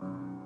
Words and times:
Mm-hmm. 0.00 0.37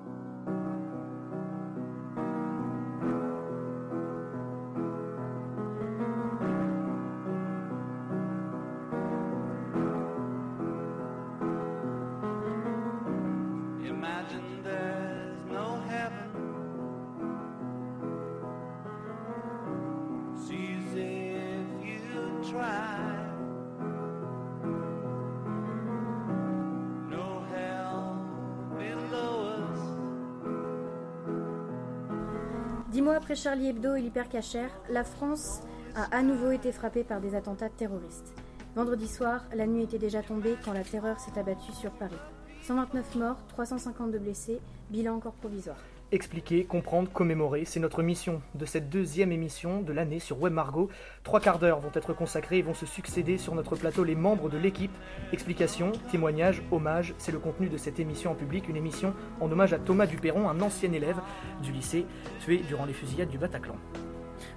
Mois 33.03 33.15
après 33.15 33.35
Charlie 33.35 33.67
Hebdo 33.67 33.95
et 33.95 34.01
l'hypercachère, 34.01 34.69
la 34.89 35.03
France 35.03 35.59
a 35.95 36.15
à 36.15 36.21
nouveau 36.21 36.51
été 36.51 36.71
frappée 36.71 37.03
par 37.03 37.19
des 37.19 37.35
attentats 37.35 37.69
terroristes. 37.69 38.33
Vendredi 38.75 39.07
soir, 39.07 39.43
la 39.53 39.67
nuit 39.67 39.83
était 39.83 39.99
déjà 39.99 40.23
tombée 40.23 40.55
quand 40.63 40.71
la 40.71 40.83
terreur 40.83 41.19
s'est 41.19 41.37
abattue 41.37 41.73
sur 41.73 41.91
Paris. 41.91 42.15
129 42.63 43.15
morts, 43.15 43.45
352 43.49 44.19
blessés, 44.19 44.61
bilan 44.89 45.15
encore 45.15 45.33
provisoire. 45.33 45.77
Expliquer, 46.13 46.63
comprendre, 46.63 47.09
commémorer, 47.11 47.65
c'est 47.65 47.79
notre 47.79 48.03
mission 48.03 48.43
de 48.53 48.67
cette 48.67 48.87
deuxième 48.87 49.31
émission 49.31 49.81
de 49.81 49.91
l'année 49.91 50.19
sur 50.19 50.39
Web 50.39 50.53
Margot. 50.53 50.89
Trois 51.23 51.39
quarts 51.39 51.57
d'heure 51.57 51.79
vont 51.79 51.89
être 51.95 52.13
consacrés 52.13 52.59
et 52.59 52.61
vont 52.61 52.75
se 52.75 52.85
succéder 52.85 53.39
sur 53.39 53.55
notre 53.55 53.75
plateau 53.75 54.03
les 54.03 54.13
membres 54.13 54.47
de 54.47 54.59
l'équipe. 54.59 54.91
Explications, 55.31 55.91
témoignages, 56.11 56.61
hommages, 56.71 57.15
c'est 57.17 57.31
le 57.31 57.39
contenu 57.39 57.67
de 57.67 57.77
cette 57.77 57.99
émission 57.99 58.29
en 58.29 58.35
public, 58.35 58.69
une 58.69 58.75
émission 58.75 59.15
en 59.41 59.51
hommage 59.51 59.73
à 59.73 59.79
Thomas 59.79 60.05
Duperron, 60.05 60.47
un 60.49 60.61
ancien 60.61 60.91
élève 60.93 61.17
du 61.63 61.71
lycée 61.71 62.05
tué 62.45 62.57
durant 62.67 62.85
les 62.85 62.93
fusillades 62.93 63.29
du 63.29 63.39
Bataclan. 63.39 63.75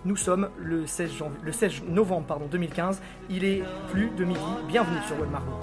Nous 0.04 0.16
sommes 0.16 0.50
le 0.58 0.86
16, 0.86 1.10
janvier- 1.10 1.38
le 1.42 1.52
16 1.52 1.84
novembre 1.88 2.26
pardon, 2.26 2.48
2015, 2.50 3.00
il 3.30 3.44
est 3.44 3.62
plus 3.91 4.10
de 4.10 4.24
midi, 4.26 4.41
bienvenue 4.68 5.00
sur 5.06 5.18
Web 5.18 5.30
Margot. 5.30 5.54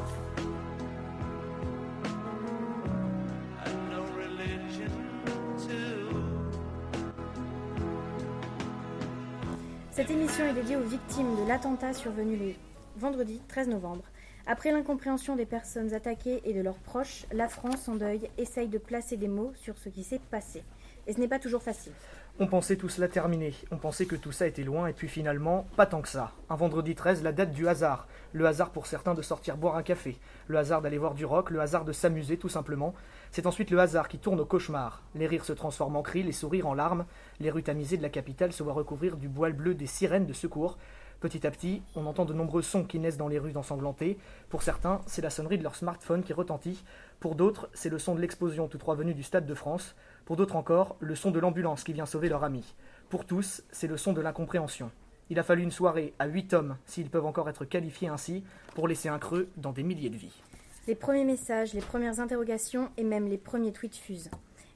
Cette 10.04 10.18
émission 10.18 10.46
est 10.46 10.54
dédiée 10.54 10.76
aux 10.76 10.84
victimes 10.84 11.34
de 11.42 11.48
l'attentat 11.48 11.94
survenu 11.94 12.36
le 12.36 12.52
vendredi 12.98 13.40
13 13.48 13.70
novembre. 13.70 14.04
Après 14.46 14.70
l'incompréhension 14.70 15.38
des 15.38 15.46
personnes 15.46 15.94
attaquées 15.94 16.42
et 16.44 16.52
de 16.52 16.60
leurs 16.60 16.80
proches, 16.80 17.26
la 17.32 17.48
France 17.48 17.88
en 17.88 17.96
deuil 17.96 18.30
essaye 18.38 18.68
de 18.68 18.78
placer 18.78 19.16
des 19.16 19.30
mots 19.30 19.54
sur 19.56 19.78
ce 19.78 19.88
qui 19.88 20.04
s'est 20.04 20.20
passé. 20.30 20.62
Et 21.08 21.14
ce 21.14 21.22
n'est 21.22 21.30
pas 21.30 21.40
toujours 21.40 21.64
facile. 21.64 21.94
On 22.40 22.48
pensait 22.48 22.78
tout 22.78 22.90
cela 22.90 23.08
terminé, 23.08 23.54
on 23.70 23.78
pensait 23.78 24.08
que 24.08 24.16
tout 24.16 24.32
ça 24.32 24.48
était 24.48 24.64
loin, 24.64 24.88
et 24.88 24.94
puis 24.94 25.08
finalement, 25.08 25.68
pas 25.78 25.86
tant 25.86 26.02
que 26.02 26.08
ça. 26.08 26.32
Un 26.50 26.56
vendredi 26.56 26.96
13, 26.96 27.22
la 27.22 27.32
date 27.32 27.52
du 27.52 27.68
hasard. 27.68 28.08
Le 28.32 28.48
hasard 28.48 28.72
pour 28.72 28.88
certains 28.88 29.14
de 29.14 29.22
sortir 29.22 29.56
boire 29.56 29.76
un 29.76 29.84
café, 29.84 30.18
le 30.48 30.58
hasard 30.58 30.82
d'aller 30.82 30.98
voir 30.98 31.14
du 31.14 31.26
rock, 31.26 31.52
le 31.52 31.62
hasard 31.62 31.86
de 31.86 31.92
s'amuser 31.92 32.38
tout 32.38 32.50
simplement. 32.50 32.96
C'est 33.30 33.46
ensuite 33.46 33.70
le 33.70 33.78
hasard 33.78 34.08
qui 34.08 34.18
tourne 34.18 34.40
au 34.40 34.46
cauchemar. 34.46 35.04
Les 35.14 35.28
rires 35.28 35.46
se 35.46 35.54
transforment 35.54 35.98
en 35.98 36.02
cris, 36.02 36.24
les 36.24 36.32
sourires 36.32 36.66
en 36.66 36.74
larmes, 36.74 37.06
les 37.40 37.52
rues 37.52 37.62
tamisées 37.62 37.98
de 37.98 38.02
la 38.02 38.10
capitale 38.10 38.52
se 38.52 38.64
voient 38.64 38.74
recouvrir 38.74 39.18
du 39.18 39.28
voile 39.28 39.54
bleu 39.54 39.76
des 39.76 39.86
sirènes 39.86 40.26
de 40.26 40.34
secours. 40.34 40.80
Petit 41.20 41.46
à 41.46 41.52
petit, 41.52 41.84
on 41.96 42.08
entend 42.08 42.26
de 42.26 42.34
nombreux 42.34 42.64
sons 42.64 42.84
qui 42.84 42.98
naissent 42.98 43.16
dans 43.16 43.28
les 43.28 43.40
rues 43.40 43.56
ensanglantées. 43.58 44.18
Pour 44.50 44.64
certains, 44.64 45.02
c'est 45.06 45.22
la 45.22 45.30
sonnerie 45.30 45.60
de 45.60 45.64
leur 45.64 45.76
smartphone 45.76 46.24
qui 46.24 46.34
retentit. 46.34 46.84
Pour 47.20 47.36
d'autres, 47.36 47.70
c'est 47.74 47.90
le 47.90 48.00
son 48.00 48.16
de 48.16 48.22
l'explosion 48.22 48.68
tout 48.68 48.80
droit 48.80 48.96
venu 48.96 49.14
du 49.14 49.24
Stade 49.24 49.46
de 49.46 49.54
France. 49.54 49.96
Pour 50.26 50.38
d'autres 50.38 50.56
encore, 50.56 50.96
le 51.00 51.16
son 51.16 51.32
de 51.32 51.40
l'ambulance 51.40 51.84
qui 51.84 51.94
vient 51.94 52.06
sauver 52.06 52.30
leur 52.30 52.44
ami. 52.44 52.76
Pour 53.10 53.26
tous, 53.26 53.64
c'est 53.72 53.88
le 53.88 53.98
son 53.98 54.14
de 54.14 54.22
l'incompréhension. 54.22 54.90
Il 55.30 55.40
a 55.40 55.44
fallu 55.44 55.64
une 55.64 55.72
soirée 55.72 56.14
à 56.20 56.28
huit 56.28 56.54
hommes, 56.54 56.78
s'ils 56.86 57.10
peuvent 57.10 57.26
encore 57.26 57.50
être 57.50 57.66
qualifiés 57.66 58.08
ainsi, 58.08 58.44
pour 58.74 58.88
laisser 58.88 59.10
un 59.10 59.20
creux 59.20 59.50
dans 59.58 59.72
des 59.72 59.84
milliers 59.84 60.10
de 60.10 60.18
vies. 60.18 60.42
Les 60.88 60.96
premiers 60.96 61.26
messages, 61.26 61.74
les 61.74 61.82
premières 61.82 62.20
interrogations 62.20 62.90
et 62.98 63.04
même 63.04 63.28
les 63.28 63.38
premiers 63.38 63.72
tweets 63.72 63.96
fusent. 63.96 64.30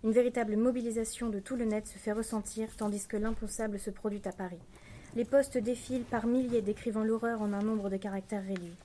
Une 0.04 0.12
véritable 0.12 0.56
mobilisation 0.56 1.30
de 1.30 1.40
tout 1.40 1.56
le 1.56 1.66
net 1.66 1.88
se 1.88 1.98
fait 1.98 2.12
ressentir 2.12 2.70
tandis 2.78 3.08
que 3.08 3.18
l'impensable 3.18 3.80
se 3.80 3.90
produit 3.90 4.22
à 4.26 4.32
Paris. 4.32 4.60
Les 5.16 5.26
posts 5.26 5.58
défilent 5.58 6.04
par 6.04 6.28
milliers 6.28 6.62
décrivant 6.62 7.04
l'horreur 7.04 7.42
en 7.42 7.52
un 7.52 7.62
nombre 7.62 7.90
de 7.90 7.98
caractères 7.98 8.46
réduits. 8.46 8.78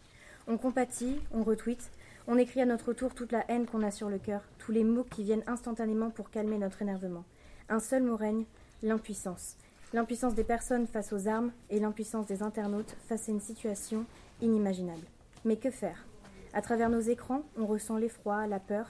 On 0.49 0.57
compatit, 0.57 1.21
on 1.33 1.43
retweet, 1.43 1.91
on 2.29 2.39
écrit 2.39 2.61
à 2.61 2.67
notre 2.67 2.93
tour 2.93 3.15
toute 3.15 3.33
la 3.33 3.45
haine 3.51 3.67
qu'on 3.67 3.83
a 3.83 3.91
sur 3.91 4.09
le 4.09 4.19
cœur, 4.19 4.43
tous 4.59 4.73
les 4.73 4.85
mots 4.85 5.05
qui 5.05 5.25
viennent 5.25 5.43
instantanément 5.47 6.11
pour 6.11 6.31
calmer 6.31 6.59
notre 6.59 6.83
énervement. 6.83 7.25
Un 7.69 7.81
seul 7.81 8.03
mot 8.03 8.17
règne, 8.17 8.45
l'impuissance. 8.83 9.57
L'impuissance 9.93 10.35
des 10.35 10.45
personnes 10.45 10.87
face 10.87 11.13
aux 11.13 11.29
armes 11.29 11.53
et 11.69 11.81
l'impuissance 11.81 12.27
des 12.27 12.43
internautes 12.43 12.97
face 13.09 13.29
à 13.29 13.33
une 13.33 13.41
situation 13.41 14.07
inimaginable. 14.41 15.07
Mais 15.45 15.57
que 15.57 15.71
faire? 15.71 16.07
À 16.53 16.63
travers 16.63 16.91
nos 16.91 17.01
écrans, 17.01 17.43
on 17.57 17.67
ressent 17.67 17.97
l'effroi, 17.97 18.47
la 18.47 18.61
peur, 18.61 18.87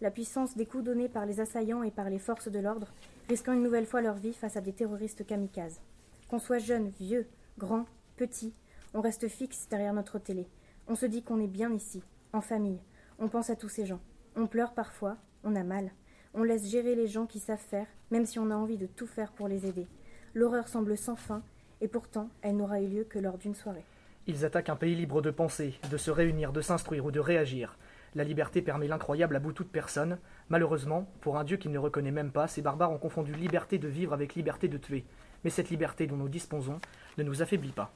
la 0.00 0.10
puissance 0.10 0.56
des 0.56 0.66
coups 0.66 0.84
donnés 0.84 1.08
par 1.08 1.26
les 1.26 1.40
assaillants 1.40 1.82
et 1.82 1.90
par 1.90 2.08
les 2.08 2.18
forces 2.18 2.48
de 2.48 2.60
l'ordre, 2.60 2.92
risquant 3.28 3.52
une 3.52 3.62
nouvelle 3.62 3.86
fois 3.86 4.00
leur 4.00 4.16
vie 4.16 4.32
face 4.32 4.56
à 4.56 4.60
des 4.60 4.72
terroristes 4.72 5.26
kamikazes. 5.26 5.80
Qu'on 6.28 6.38
soit 6.38 6.58
jeune, 6.58 6.90
vieux, 7.00 7.26
grand, 7.58 7.86
petit, 8.16 8.54
on 8.94 9.00
reste 9.00 9.28
fixe 9.28 9.66
derrière 9.68 9.94
notre 9.94 10.18
télé. 10.18 10.46
On 10.86 10.94
se 10.94 11.06
dit 11.06 11.22
qu'on 11.22 11.40
est 11.40 11.48
bien 11.48 11.72
ici, 11.72 12.02
en 12.32 12.40
famille. 12.40 12.80
On 13.18 13.28
pense 13.28 13.50
à 13.50 13.56
tous 13.56 13.68
ces 13.68 13.86
gens. 13.86 14.00
On 14.36 14.46
pleure 14.46 14.74
parfois, 14.74 15.16
on 15.44 15.56
a 15.56 15.64
mal. 15.64 15.90
On 16.34 16.42
laisse 16.42 16.70
gérer 16.70 16.94
les 16.94 17.06
gens 17.06 17.26
qui 17.26 17.40
savent 17.40 17.58
faire, 17.58 17.86
même 18.10 18.26
si 18.26 18.38
on 18.38 18.50
a 18.50 18.54
envie 18.54 18.76
de 18.76 18.86
tout 18.86 19.06
faire 19.06 19.32
pour 19.32 19.48
les 19.48 19.66
aider. 19.66 19.86
L'horreur 20.34 20.68
semble 20.68 20.96
sans 20.96 21.16
fin, 21.16 21.42
et 21.80 21.88
pourtant, 21.88 22.28
elle 22.42 22.56
n'aura 22.56 22.80
eu 22.80 22.88
lieu 22.88 23.04
que 23.04 23.18
lors 23.18 23.38
d'une 23.38 23.54
soirée. 23.54 23.84
Ils 24.26 24.44
attaquent 24.44 24.68
un 24.68 24.76
pays 24.76 24.94
libre 24.94 25.22
de 25.22 25.30
penser, 25.30 25.74
de 25.90 25.96
se 25.96 26.10
réunir, 26.10 26.52
de 26.52 26.60
s'instruire 26.60 27.06
ou 27.06 27.10
de 27.10 27.20
réagir. 27.20 27.78
La 28.14 28.24
liberté 28.24 28.62
permet 28.62 28.88
l'incroyable 28.88 29.36
à 29.36 29.40
bout 29.40 29.52
toute 29.52 29.70
personne. 29.70 30.18
Malheureusement, 30.48 31.08
pour 31.20 31.38
un 31.38 31.44
Dieu 31.44 31.56
qu'ils 31.56 31.72
ne 31.72 31.78
reconnaît 31.78 32.10
même 32.10 32.30
pas, 32.30 32.46
ces 32.46 32.62
barbares 32.62 32.92
ont 32.92 32.98
confondu 32.98 33.32
liberté 33.32 33.78
de 33.78 33.88
vivre 33.88 34.12
avec 34.12 34.34
liberté 34.34 34.68
de 34.68 34.78
tuer. 34.78 35.04
Mais 35.44 35.50
cette 35.50 35.70
liberté 35.70 36.06
dont 36.06 36.16
nous 36.16 36.28
disposons 36.28 36.80
ne 37.16 37.22
nous 37.22 37.42
affaiblit 37.42 37.72
pas. 37.72 37.92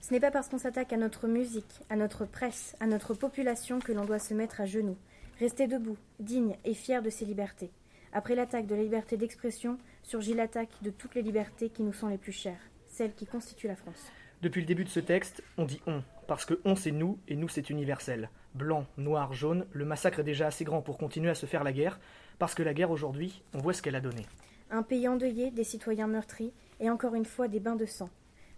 Ce 0.00 0.14
n'est 0.14 0.20
pas 0.20 0.30
parce 0.30 0.48
qu'on 0.48 0.58
s'attaque 0.58 0.92
à 0.92 0.96
notre 0.96 1.28
musique, 1.28 1.80
à 1.88 1.96
notre 1.96 2.24
presse, 2.24 2.74
à 2.80 2.86
notre 2.86 3.14
population 3.14 3.78
que 3.78 3.92
l'on 3.92 4.04
doit 4.04 4.18
se 4.18 4.34
mettre 4.34 4.60
à 4.60 4.66
genoux. 4.66 4.96
Rester 5.38 5.66
debout, 5.66 5.96
digne 6.18 6.56
et 6.64 6.74
fier 6.74 7.02
de 7.02 7.10
ses 7.10 7.24
libertés. 7.24 7.70
Après 8.12 8.34
l'attaque 8.34 8.66
de 8.66 8.74
la 8.74 8.82
liberté 8.82 9.16
d'expression, 9.16 9.78
surgit 10.02 10.34
l'attaque 10.34 10.70
de 10.82 10.90
toutes 10.90 11.14
les 11.14 11.22
libertés 11.22 11.68
qui 11.68 11.82
nous 11.82 11.92
sont 11.92 12.08
les 12.08 12.18
plus 12.18 12.32
chères, 12.32 12.60
celles 12.88 13.14
qui 13.14 13.26
constituent 13.26 13.68
la 13.68 13.76
France. 13.76 14.10
Depuis 14.42 14.62
le 14.62 14.66
début 14.66 14.84
de 14.84 14.88
ce 14.88 15.00
texte, 15.00 15.42
on 15.58 15.64
dit 15.64 15.80
on, 15.86 16.02
parce 16.26 16.44
que 16.44 16.60
on 16.64 16.74
c'est 16.74 16.90
nous 16.90 17.18
et 17.28 17.36
nous 17.36 17.48
c'est 17.48 17.70
universel. 17.70 18.30
Blanc, 18.54 18.86
noir, 18.96 19.32
jaune, 19.32 19.66
le 19.72 19.84
massacre 19.84 20.20
est 20.20 20.24
déjà 20.24 20.46
assez 20.46 20.64
grand 20.64 20.82
pour 20.82 20.98
continuer 20.98 21.30
à 21.30 21.34
se 21.34 21.46
faire 21.46 21.62
la 21.62 21.72
guerre, 21.72 22.00
parce 22.38 22.54
que 22.54 22.62
la 22.62 22.74
guerre 22.74 22.90
aujourd'hui, 22.90 23.42
on 23.54 23.58
voit 23.58 23.74
ce 23.74 23.82
qu'elle 23.82 23.96
a 23.96 24.00
donné. 24.00 24.26
Un 24.70 24.82
pays 24.82 25.06
endeuillé, 25.06 25.50
des 25.50 25.64
citoyens 25.64 26.06
meurtris, 26.06 26.52
et 26.80 26.90
encore 26.90 27.14
une 27.14 27.26
fois 27.26 27.48
des 27.48 27.60
bains 27.60 27.76
de 27.76 27.86
sang. 27.86 28.08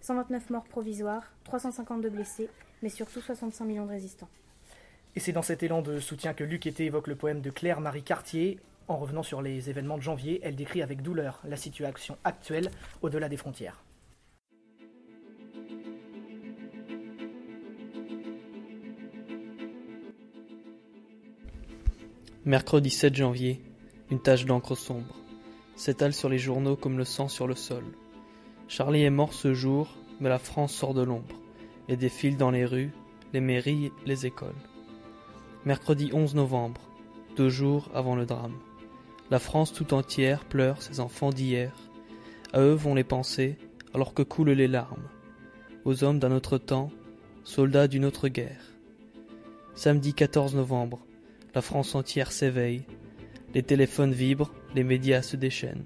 129 0.02 0.50
morts 0.50 0.64
provisoires, 0.64 1.32
352 1.44 2.10
blessés, 2.10 2.48
mais 2.82 2.88
surtout 2.88 3.20
65 3.20 3.64
millions 3.64 3.86
de 3.86 3.90
résistants. 3.90 4.28
Et 5.14 5.20
c'est 5.20 5.32
dans 5.32 5.42
cet 5.42 5.62
élan 5.62 5.80
de 5.80 5.98
soutien 6.00 6.34
que 6.34 6.42
Luc 6.42 6.66
Été 6.66 6.86
évoque 6.86 7.06
le 7.06 7.14
poème 7.14 7.40
de 7.40 7.50
Claire-Marie 7.50 8.02
Cartier. 8.02 8.58
En 8.88 8.96
revenant 8.96 9.22
sur 9.22 9.42
les 9.42 9.70
événements 9.70 9.96
de 9.96 10.02
janvier, 10.02 10.41
elle 10.42 10.56
décrit 10.56 10.82
avec 10.82 11.02
douleur 11.02 11.41
la 11.44 11.56
situation 11.56 12.18
actuelle 12.24 12.70
au-delà 13.00 13.28
des 13.28 13.36
frontières. 13.36 13.84
Mercredi 22.44 22.91
7 22.91 23.14
janvier, 23.14 23.62
une 24.10 24.20
tache 24.20 24.47
d'encre 24.47 24.74
sombre 24.74 25.15
s'étale 25.77 26.12
sur 26.12 26.28
les 26.28 26.38
journaux 26.38 26.77
comme 26.77 26.98
le 26.98 27.04
sang 27.04 27.28
sur 27.28 27.47
le 27.47 27.54
sol. 27.54 27.84
Charlie 28.72 29.03
est 29.03 29.10
mort 29.10 29.34
ce 29.34 29.53
jour, 29.53 29.98
mais 30.19 30.30
la 30.30 30.39
France 30.39 30.72
sort 30.72 30.95
de 30.95 31.03
l'ombre 31.03 31.36
et 31.89 31.97
défile 31.97 32.39
dans 32.39 32.51
les 32.51 32.65
rues, 32.65 32.91
les 33.34 33.42
mairies, 33.42 33.92
les 34.07 34.24
écoles. 34.24 34.48
Mercredi 35.66 36.09
11 36.15 36.34
novembre, 36.36 36.80
deux 37.36 37.51
jours 37.51 37.91
avant 37.95 38.16
le 38.16 38.24
drame. 38.24 38.57
La 39.30 39.39
France 39.39 39.74
tout 39.74 39.92
entière 39.92 40.47
pleure 40.47 40.80
ses 40.80 41.01
enfants 41.01 41.28
d'hier. 41.28 41.71
À 42.54 42.60
eux 42.60 42.72
vont 42.72 42.95
les 42.95 43.04
pensées, 43.04 43.59
alors 43.92 44.15
que 44.15 44.22
coulent 44.22 44.53
les 44.53 44.69
larmes. 44.69 45.07
Aux 45.84 46.03
hommes 46.03 46.18
d'un 46.18 46.33
autre 46.33 46.57
temps, 46.57 46.91
soldats 47.45 47.89
d'une 47.89 48.07
autre 48.07 48.28
guerre. 48.28 48.72
Samedi 49.75 50.15
14 50.15 50.54
novembre, 50.54 51.04
la 51.54 51.60
France 51.60 51.95
entière 51.95 52.33
s'éveille. 52.33 52.84
Les 53.53 53.63
téléphones 53.63 54.15
vibrent, 54.15 54.54
les 54.75 54.83
médias 54.83 55.21
se 55.21 55.36
déchaînent. 55.36 55.84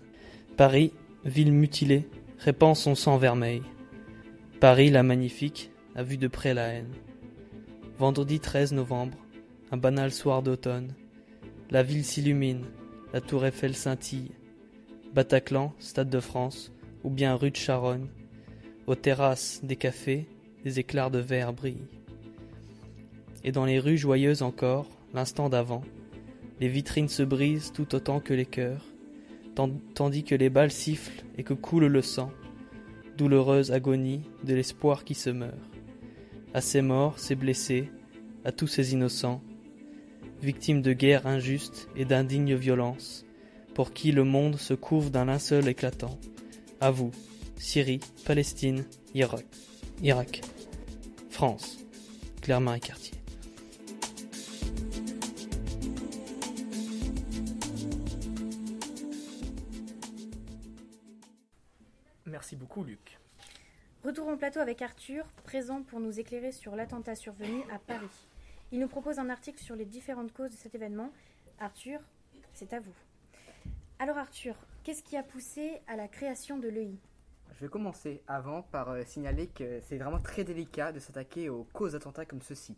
Paris, 0.56 0.92
ville 1.24 1.52
mutilée, 1.52 2.08
répand 2.38 2.76
son 2.76 2.94
sang 2.94 3.16
vermeil. 3.16 3.62
Paris, 4.60 4.90
la 4.90 5.02
magnifique, 5.02 5.70
a 5.94 6.02
vu 6.02 6.16
de 6.16 6.28
près 6.28 6.54
la 6.54 6.68
haine. 6.68 6.92
Vendredi 7.98 8.40
13 8.40 8.72
novembre, 8.72 9.16
un 9.70 9.76
banal 9.76 10.12
soir 10.12 10.42
d'automne. 10.42 10.94
La 11.70 11.82
ville 11.82 12.04
s'illumine, 12.04 12.64
la 13.12 13.20
tour 13.20 13.46
Eiffel 13.46 13.74
scintille. 13.74 14.32
Bataclan, 15.14 15.72
Stade 15.78 16.10
de 16.10 16.20
France, 16.20 16.72
ou 17.02 17.10
bien 17.10 17.34
rue 17.34 17.50
de 17.50 17.56
Charonne, 17.56 18.08
aux 18.86 18.94
terrasses 18.94 19.60
des 19.62 19.76
cafés, 19.76 20.26
des 20.64 20.78
éclairs 20.78 21.10
de 21.10 21.18
verre 21.18 21.52
brillent. 21.52 21.88
Et 23.44 23.52
dans 23.52 23.64
les 23.64 23.78
rues 23.78 23.96
joyeuses 23.96 24.42
encore, 24.42 24.88
l'instant 25.14 25.48
d'avant, 25.48 25.82
les 26.60 26.68
vitrines 26.68 27.08
se 27.08 27.22
brisent 27.22 27.72
tout 27.72 27.94
autant 27.94 28.20
que 28.20 28.34
les 28.34 28.46
cœurs, 28.46 28.84
tandis 29.94 30.24
que 30.24 30.34
les 30.34 30.50
balles 30.50 30.70
sifflent 30.70 31.24
et 31.36 31.42
que 31.42 31.54
coule 31.54 31.86
le 31.86 32.02
sang, 32.02 32.30
douloureuse 33.16 33.72
agonie 33.72 34.22
de 34.44 34.54
l'espoir 34.54 35.04
qui 35.04 35.14
se 35.14 35.30
meurt. 35.30 35.56
À 36.54 36.60
ces 36.60 36.82
morts, 36.82 37.18
ces 37.18 37.34
blessés, 37.34 37.90
à 38.44 38.52
tous 38.52 38.66
ces 38.66 38.92
innocents, 38.92 39.42
victimes 40.42 40.82
de 40.82 40.92
guerres 40.92 41.26
injustes 41.26 41.88
et 41.96 42.04
d'indignes 42.04 42.54
violences, 42.54 43.24
pour 43.74 43.92
qui 43.92 44.12
le 44.12 44.24
monde 44.24 44.56
se 44.56 44.74
couvre 44.74 45.10
d'un 45.10 45.26
linceul 45.26 45.68
éclatant. 45.68 46.18
À 46.80 46.90
vous, 46.90 47.10
Syrie, 47.58 48.00
Palestine, 48.24 48.84
Irak, 49.14 49.44
Irak, 50.02 50.42
France, 51.30 51.78
Claire-Marie 52.42 52.80
Cartier. 52.80 53.15
Merci 62.46 62.54
beaucoup, 62.54 62.84
Luc. 62.84 63.18
Retour 64.04 64.28
au 64.28 64.36
plateau 64.36 64.60
avec 64.60 64.80
Arthur, 64.80 65.26
présent 65.42 65.82
pour 65.82 65.98
nous 65.98 66.20
éclairer 66.20 66.52
sur 66.52 66.76
l'attentat 66.76 67.16
survenu 67.16 67.64
à 67.72 67.80
Paris. 67.80 68.06
Il 68.70 68.78
nous 68.78 68.86
propose 68.86 69.18
un 69.18 69.30
article 69.30 69.58
sur 69.60 69.74
les 69.74 69.84
différentes 69.84 70.32
causes 70.32 70.52
de 70.52 70.56
cet 70.56 70.76
événement. 70.76 71.10
Arthur, 71.58 71.98
c'est 72.52 72.72
à 72.72 72.78
vous. 72.78 72.94
Alors 73.98 74.16
Arthur, 74.16 74.54
qu'est-ce 74.84 75.02
qui 75.02 75.16
a 75.16 75.24
poussé 75.24 75.80
à 75.88 75.96
la 75.96 76.06
création 76.06 76.56
de 76.56 76.68
l'EI? 76.68 76.94
Je 77.56 77.64
vais 77.64 77.68
commencer 77.68 78.22
avant 78.28 78.62
par 78.62 78.90
euh, 78.90 79.02
signaler 79.04 79.48
que 79.48 79.80
c'est 79.80 79.98
vraiment 79.98 80.20
très 80.20 80.44
délicat 80.44 80.92
de 80.92 81.00
s'attaquer 81.00 81.48
aux 81.48 81.64
causes 81.72 81.94
d'attentats 81.94 82.26
comme 82.26 82.42
ceci. 82.42 82.76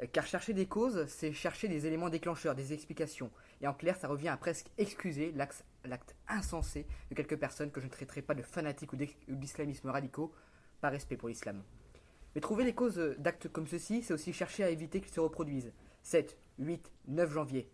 Euh, 0.00 0.06
Car 0.12 0.24
chercher 0.24 0.52
des 0.52 0.66
causes, 0.66 1.04
c'est 1.08 1.32
chercher 1.32 1.66
des 1.66 1.84
éléments 1.84 2.10
déclencheurs, 2.10 2.54
des 2.54 2.72
explications. 2.72 3.32
Et 3.60 3.66
en 3.66 3.74
clair, 3.74 3.96
ça 3.96 4.06
revient 4.06 4.28
à 4.28 4.36
presque 4.36 4.68
excuser 4.78 5.32
l'axe- 5.32 5.64
l'acte 5.84 6.14
insensé 6.28 6.86
de 7.10 7.14
quelques 7.14 7.38
personnes 7.38 7.70
que 7.70 7.80
je 7.80 7.86
ne 7.86 7.90
traiterai 7.90 8.22
pas 8.22 8.34
de 8.34 8.42
fanatiques 8.42 8.92
ou 8.92 8.96
d'islamisme 9.28 9.88
radicaux, 9.88 10.32
par 10.80 10.92
respect 10.92 11.16
pour 11.16 11.28
l'islam. 11.28 11.62
Mais 12.34 12.40
trouver 12.40 12.64
les 12.64 12.74
causes 12.74 12.98
d'actes 13.18 13.48
comme 13.48 13.66
ceci, 13.66 14.02
c'est 14.02 14.14
aussi 14.14 14.32
chercher 14.32 14.64
à 14.64 14.70
éviter 14.70 15.00
qu'ils 15.00 15.12
se 15.12 15.20
reproduisent. 15.20 15.72
7, 16.02 16.38
8, 16.58 16.90
9 17.08 17.32
janvier, 17.32 17.70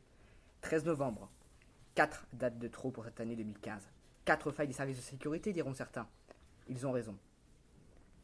13 0.63 0.85
novembre. 0.87 1.31
4 1.95 2.27
dates 2.33 2.59
de 2.59 2.69
trop 2.69 2.91
pour 2.91 3.05
cette 3.05 3.21
année 3.21 3.37
2015. 3.37 3.83
4 4.25 4.51
failles 4.51 4.67
des 4.67 4.73
services 4.73 4.97
de 4.97 5.03
sécurité, 5.03 5.53
diront 5.53 5.75
certains. 5.75 6.09
Ils 6.69 6.87
ont 6.87 6.93
raison. 6.93 7.17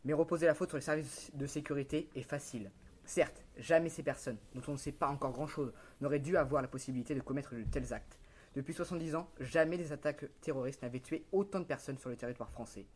Mais 0.04 0.12
reposer 0.12 0.46
la 0.46 0.54
faute 0.54 0.70
sur 0.70 0.78
les 0.78 0.82
services 0.82 1.30
de 1.32 1.46
sécurité 1.46 2.08
est 2.16 2.22
facile. 2.22 2.70
Certes, 3.04 3.44
jamais 3.56 3.88
ces 3.88 4.02
personnes, 4.02 4.38
dont 4.54 4.62
on 4.68 4.72
ne 4.72 4.76
sait 4.76 4.92
pas 4.92 5.08
encore 5.08 5.32
grand-chose, 5.32 5.72
n'auraient 6.00 6.18
dû 6.18 6.36
avoir 6.36 6.60
la 6.60 6.68
possibilité 6.68 7.14
de 7.14 7.20
commettre 7.20 7.54
de 7.54 7.62
tels 7.64 7.92
actes. 7.92 8.18
Depuis 8.54 8.74
70 8.74 9.14
ans, 9.14 9.28
jamais 9.40 9.78
des 9.78 9.92
attaques 9.92 10.26
terroristes 10.42 10.82
n'avaient 10.82 11.00
tué 11.00 11.24
autant 11.32 11.60
de 11.60 11.64
personnes 11.64 11.96
sur 11.96 12.10
le 12.10 12.16
territoire 12.16 12.50
français. 12.50 12.86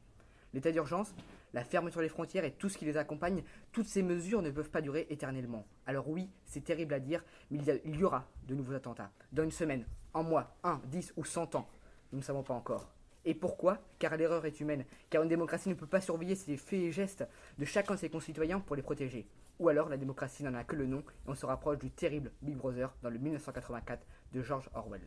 L'état 0.52 0.70
d'urgence, 0.70 1.14
la 1.54 1.64
fermeture 1.64 2.00
des 2.00 2.08
frontières 2.08 2.44
et 2.44 2.52
tout 2.52 2.68
ce 2.68 2.76
qui 2.76 2.84
les 2.84 2.96
accompagne, 2.96 3.42
toutes 3.72 3.86
ces 3.86 4.02
mesures 4.02 4.42
ne 4.42 4.50
peuvent 4.50 4.70
pas 4.70 4.80
durer 4.80 5.06
éternellement. 5.10 5.66
Alors 5.86 6.08
oui, 6.08 6.30
c'est 6.44 6.64
terrible 6.64 6.94
à 6.94 7.00
dire, 7.00 7.24
mais 7.50 7.58
il 7.84 7.96
y, 7.96 8.04
aura 8.04 8.28
de 8.46 8.54
nouveaux 8.54 8.74
attentats. 8.74 9.10
Dans 9.32 9.44
une 9.44 9.50
semaine, 9.50 9.86
un 10.14 10.22
mois, 10.22 10.56
un, 10.62 10.80
dix 10.86 11.12
ou 11.16 11.24
cent 11.24 11.54
ans. 11.54 11.68
Nous 12.12 12.18
ne 12.18 12.24
savons 12.24 12.42
pas 12.42 12.54
encore. 12.54 12.90
Et 13.24 13.34
pourquoi? 13.34 13.78
Car 13.98 14.16
l'erreur 14.16 14.46
est 14.46 14.60
humaine. 14.60 14.84
Car 15.10 15.22
une 15.22 15.28
démocratie 15.28 15.68
ne 15.68 15.74
peut 15.74 15.86
pas 15.86 16.00
surveiller 16.00 16.36
ses 16.36 16.56
faits 16.56 16.80
et 16.80 16.92
gestes 16.92 17.26
de 17.58 17.64
chacun 17.64 17.94
de 17.94 17.98
ses 17.98 18.10
concitoyens 18.10 18.60
pour 18.60 18.76
les 18.76 18.82
protéger. 18.82 19.26
Ou 19.58 19.68
alors 19.68 19.88
la 19.88 19.96
démocratie 19.96 20.44
n'en 20.44 20.54
a 20.54 20.64
que 20.64 20.76
le 20.76 20.86
nom 20.86 21.00
et 21.00 21.30
on 21.30 21.34
se 21.34 21.46
rapproche 21.46 21.78
du 21.78 21.90
terrible 21.90 22.30
Big 22.42 22.56
Brother 22.56 22.94
dans 23.02 23.10
le 23.10 23.18
1984 23.18 24.06
de 24.32 24.42
George 24.42 24.70
Orwell. 24.74 25.02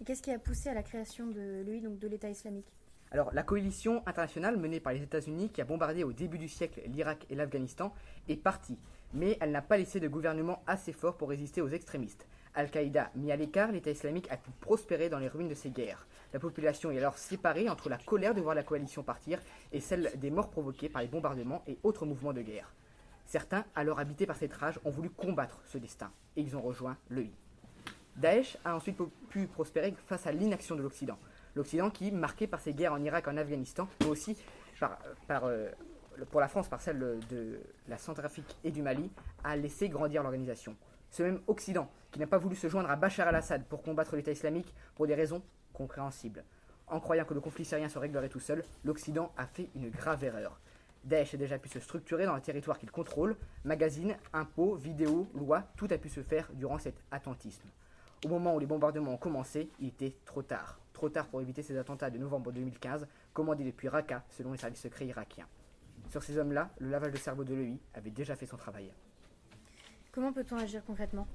Et 0.00 0.04
qu'est-ce 0.04 0.22
qui 0.22 0.30
a 0.30 0.38
poussé 0.38 0.68
à 0.68 0.74
la 0.74 0.82
création 0.82 1.26
de 1.26 1.62
l'EI, 1.64 1.80
donc 1.80 1.98
de 1.98 2.06
l'État 2.08 2.28
islamique? 2.28 2.70
Alors, 3.10 3.32
la 3.32 3.42
coalition 3.42 4.02
internationale 4.06 4.56
menée 4.56 4.80
par 4.80 4.92
les 4.92 5.02
États-Unis, 5.02 5.48
qui 5.50 5.60
a 5.60 5.64
bombardé 5.64 6.04
au 6.04 6.12
début 6.12 6.38
du 6.38 6.48
siècle 6.48 6.82
l'Irak 6.86 7.24
et 7.30 7.34
l'Afghanistan, 7.34 7.94
est 8.28 8.36
partie. 8.36 8.78
Mais 9.14 9.38
elle 9.40 9.52
n'a 9.52 9.62
pas 9.62 9.78
laissé 9.78 10.00
de 10.00 10.08
gouvernement 10.08 10.62
assez 10.66 10.92
fort 10.92 11.16
pour 11.16 11.30
résister 11.30 11.62
aux 11.62 11.68
extrémistes. 11.68 12.26
Al-Qaïda 12.54 13.10
mis 13.14 13.30
à 13.32 13.36
l'écart, 13.36 13.72
l'État 13.72 13.90
islamique 13.90 14.30
a 14.30 14.36
pu 14.36 14.50
prospérer 14.60 15.08
dans 15.08 15.18
les 15.18 15.28
ruines 15.28 15.48
de 15.48 15.54
ces 15.54 15.70
guerres. 15.70 16.06
La 16.32 16.40
population 16.40 16.90
est 16.90 16.98
alors 16.98 17.16
séparée 17.16 17.68
entre 17.68 17.88
la 17.88 17.98
colère 17.98 18.34
de 18.34 18.40
voir 18.40 18.54
la 18.54 18.64
coalition 18.64 19.02
partir 19.02 19.40
et 19.72 19.80
celle 19.80 20.12
des 20.16 20.30
morts 20.30 20.50
provoquées 20.50 20.88
par 20.88 21.02
les 21.02 21.08
bombardements 21.08 21.62
et 21.66 21.78
autres 21.84 22.06
mouvements 22.06 22.32
de 22.32 22.42
guerre. 22.42 22.74
Certains, 23.24 23.64
alors 23.74 23.98
habités 23.98 24.26
par 24.26 24.36
cette 24.36 24.52
rage, 24.52 24.80
ont 24.84 24.90
voulu 24.90 25.10
combattre 25.10 25.60
ce 25.64 25.78
destin, 25.78 26.10
et 26.36 26.42
ils 26.42 26.56
ont 26.56 26.62
rejoint 26.62 26.96
l'EI. 27.10 27.30
Daesh 28.16 28.56
a 28.64 28.74
ensuite 28.74 28.98
pu 29.28 29.46
prospérer 29.46 29.94
face 30.06 30.26
à 30.26 30.32
l'inaction 30.32 30.74
de 30.74 30.82
l'Occident. 30.82 31.18
L'Occident 31.54 31.90
qui, 31.90 32.12
marqué 32.12 32.46
par 32.46 32.60
ses 32.60 32.72
guerres 32.72 32.92
en 32.92 33.02
Irak 33.02 33.28
en 33.28 33.36
Afghanistan, 33.36 33.88
mais 34.00 34.08
aussi 34.08 34.36
euh, 35.30 35.70
pour 36.30 36.40
la 36.40 36.48
France 36.48 36.68
par 36.68 36.80
celle 36.80 36.98
de 36.98 37.60
la 37.88 37.98
Centrafrique 37.98 38.56
et 38.64 38.70
du 38.70 38.82
Mali, 38.82 39.10
a 39.44 39.56
laissé 39.56 39.88
grandir 39.88 40.22
l'organisation. 40.22 40.76
Ce 41.10 41.22
même 41.22 41.40
Occident, 41.46 41.90
qui 42.10 42.18
n'a 42.18 42.26
pas 42.26 42.38
voulu 42.38 42.56
se 42.56 42.68
joindre 42.68 42.90
à 42.90 42.96
Bachar 42.96 43.28
al-Assad 43.28 43.64
pour 43.64 43.82
combattre 43.82 44.16
l'État 44.16 44.32
islamique 44.32 44.74
pour 44.94 45.06
des 45.06 45.14
raisons 45.14 45.42
compréhensibles. 45.72 46.44
En 46.88 47.00
croyant 47.00 47.24
que 47.24 47.34
le 47.34 47.40
conflit 47.40 47.64
syrien 47.64 47.88
se 47.88 47.98
réglerait 47.98 48.28
tout 48.28 48.40
seul, 48.40 48.62
l'Occident 48.84 49.32
a 49.36 49.46
fait 49.46 49.68
une 49.74 49.90
grave 49.90 50.24
erreur. 50.24 50.58
Daesh 51.04 51.34
a 51.34 51.36
déjà 51.36 51.58
pu 51.58 51.68
se 51.68 51.80
structurer 51.80 52.24
dans 52.26 52.34
le 52.34 52.40
territoire 52.40 52.78
qu'il 52.78 52.90
contrôle, 52.90 53.36
magazines, 53.64 54.16
impôts, 54.32 54.74
vidéos, 54.74 55.28
lois, 55.34 55.64
tout 55.76 55.88
a 55.90 55.98
pu 55.98 56.08
se 56.08 56.22
faire 56.22 56.48
durant 56.54 56.78
cet 56.78 56.96
attentisme. 57.10 57.68
Au 58.24 58.28
moment 58.28 58.54
où 58.54 58.58
les 58.58 58.66
bombardements 58.66 59.12
ont 59.12 59.18
commencé, 59.18 59.68
il 59.78 59.88
était 59.88 60.14
trop 60.24 60.42
tard. 60.42 60.80
Trop 60.94 61.10
tard 61.10 61.26
pour 61.26 61.42
éviter 61.42 61.62
ces 61.62 61.76
attentats 61.76 62.08
de 62.08 62.16
novembre 62.16 62.50
2015, 62.50 63.06
commandés 63.34 63.64
depuis 63.64 63.88
Raqqa 63.88 64.24
selon 64.30 64.52
les 64.52 64.58
services 64.58 64.80
secrets 64.80 65.06
irakiens. 65.06 65.46
Sur 66.08 66.22
ces 66.22 66.38
hommes-là, 66.38 66.70
le 66.78 66.88
lavage 66.88 67.12
de 67.12 67.18
cerveau 67.18 67.44
de 67.44 67.54
l'EI 67.54 67.78
avait 67.94 68.10
déjà 68.10 68.34
fait 68.34 68.46
son 68.46 68.56
travail. 68.56 68.90
Comment 70.12 70.32
peut-on 70.32 70.56
agir 70.56 70.82
concrètement? 70.86 71.28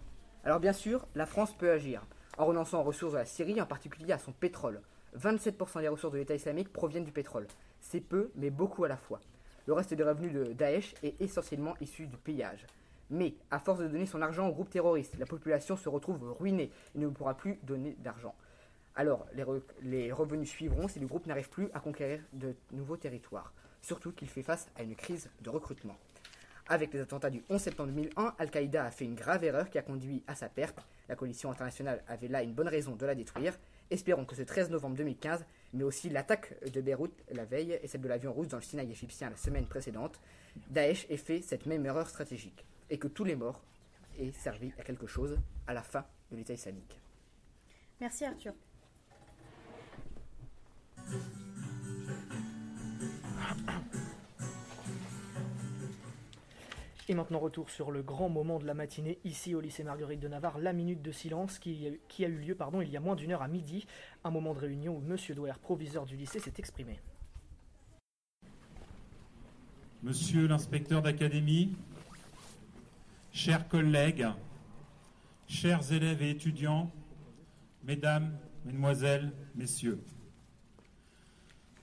Alors 0.43 0.59
bien 0.59 0.73
sûr, 0.73 1.07
la 1.13 1.27
France 1.27 1.55
peut 1.55 1.69
agir, 1.69 2.03
en 2.39 2.47
renonçant 2.47 2.81
aux 2.81 2.85
ressources 2.85 3.13
de 3.13 3.19
la 3.19 3.25
Syrie, 3.25 3.61
en 3.61 3.67
particulier 3.67 4.13
à 4.13 4.17
son 4.17 4.31
pétrole. 4.31 4.81
27% 5.19 5.81
des 5.81 5.87
ressources 5.87 6.13
de 6.13 6.17
l'État 6.17 6.33
islamique 6.33 6.73
proviennent 6.73 7.05
du 7.05 7.11
pétrole. 7.11 7.47
C'est 7.79 8.01
peu, 8.01 8.31
mais 8.35 8.49
beaucoup 8.49 8.83
à 8.85 8.87
la 8.87 8.97
fois. 8.97 9.19
Le 9.67 9.73
reste 9.73 9.93
des 9.93 10.03
revenus 10.03 10.33
de 10.33 10.53
Daesh 10.53 10.95
est 11.03 11.21
essentiellement 11.21 11.75
issu 11.79 12.07
du 12.07 12.17
pillage. 12.17 12.65
Mais, 13.11 13.35
à 13.51 13.59
force 13.59 13.79
de 13.79 13.87
donner 13.87 14.05
son 14.05 14.21
argent 14.21 14.47
aux 14.47 14.53
groupes 14.53 14.69
terroristes, 14.69 15.17
la 15.19 15.25
population 15.25 15.75
se 15.75 15.89
retrouve 15.89 16.33
ruinée 16.39 16.71
et 16.95 16.99
ne 16.99 17.09
pourra 17.09 17.35
plus 17.35 17.59
donner 17.63 17.97
d'argent. 17.99 18.33
Alors, 18.95 19.27
les 19.81 20.11
revenus 20.13 20.49
suivront 20.49 20.87
si 20.87 20.99
le 20.99 21.07
groupe 21.07 21.25
n'arrive 21.25 21.49
plus 21.49 21.69
à 21.73 21.81
conquérir 21.81 22.21
de 22.31 22.55
nouveaux 22.71 22.95
territoires. 22.95 23.53
Surtout 23.81 24.13
qu'il 24.13 24.29
fait 24.29 24.43
face 24.43 24.69
à 24.77 24.83
une 24.83 24.95
crise 24.95 25.29
de 25.41 25.49
recrutement. 25.49 25.97
Avec 26.69 26.93
les 26.93 27.01
attentats 27.01 27.29
du 27.29 27.43
11 27.49 27.59
septembre 27.59 27.89
2001, 27.89 28.35
Al-Qaïda 28.39 28.85
a 28.85 28.91
fait 28.91 29.03
une 29.03 29.15
grave 29.15 29.43
erreur 29.43 29.69
qui 29.69 29.77
a 29.77 29.81
conduit 29.81 30.23
à 30.27 30.35
sa 30.35 30.47
perte. 30.47 30.79
La 31.09 31.17
coalition 31.17 31.51
internationale 31.51 32.01
avait 32.07 32.29
là 32.29 32.43
une 32.43 32.53
bonne 32.53 32.69
raison 32.69 32.95
de 32.95 33.05
la 33.05 33.13
détruire. 33.13 33.57
Espérons 33.89 34.23
que 34.23 34.35
ce 34.35 34.43
13 34.43 34.69
novembre 34.69 34.95
2015, 34.95 35.43
mais 35.73 35.83
aussi 35.83 36.09
l'attaque 36.09 36.55
de 36.71 36.79
Beyrouth 36.79 37.11
la 37.33 37.43
veille 37.43 37.77
et 37.81 37.87
celle 37.87 37.99
de 37.99 38.07
l'avion 38.07 38.31
russe 38.31 38.47
dans 38.47 38.57
le 38.57 38.63
Sinaï 38.63 38.89
égyptien 38.89 39.29
la 39.29 39.35
semaine 39.35 39.65
précédente, 39.65 40.17
Daesh 40.69 41.05
ait 41.09 41.17
fait 41.17 41.41
cette 41.41 41.65
même 41.65 41.85
erreur 41.85 42.07
stratégique 42.07 42.65
et 42.91 42.99
que 42.99 43.07
tous 43.07 43.23
les 43.23 43.35
morts 43.35 43.63
aient 44.19 44.31
servi 44.33 44.71
à 44.77 44.83
quelque 44.83 45.07
chose 45.07 45.39
à 45.65 45.73
la 45.73 45.81
fin 45.81 46.05
de 46.29 46.35
l'État 46.35 46.53
islamique. 46.53 46.99
Merci 47.99 48.25
Arthur. 48.25 48.53
Et 57.09 57.13
maintenant, 57.13 57.39
retour 57.39 57.69
sur 57.69 57.91
le 57.91 58.03
grand 58.03 58.29
moment 58.29 58.59
de 58.59 58.65
la 58.65 58.73
matinée, 58.73 59.19
ici 59.25 59.53
au 59.55 59.59
lycée 59.59 59.83
Marguerite 59.83 60.19
de 60.19 60.27
Navarre, 60.27 60.59
la 60.59 60.71
minute 60.71 61.01
de 61.01 61.11
silence 61.11 61.59
qui, 61.59 61.87
a- 61.87 61.91
qui 62.07 62.23
a 62.23 62.27
eu 62.29 62.37
lieu 62.37 62.55
pardon, 62.55 62.79
il 62.81 62.89
y 62.89 62.95
a 62.95 62.99
moins 63.01 63.15
d'une 63.15 63.31
heure 63.31 63.41
à 63.41 63.47
midi, 63.47 63.85
un 64.23 64.29
moment 64.29 64.53
de 64.53 64.59
réunion 64.59 64.95
où 64.95 65.01
Monsieur 65.01 65.35
Douer, 65.35 65.51
proviseur 65.61 66.05
du 66.05 66.15
lycée, 66.15 66.39
s'est 66.39 66.53
exprimé. 66.57 66.99
Monsieur 70.03 70.47
l'inspecteur 70.47 71.01
d'académie, 71.01 71.75
chers 73.31 73.67
collègues, 73.67 74.27
chers 75.47 75.91
élèves 75.91 76.21
et 76.21 76.31
étudiants, 76.31 76.91
mesdames, 77.83 78.37
mesdemoiselles, 78.65 79.31
messieurs, 79.55 80.01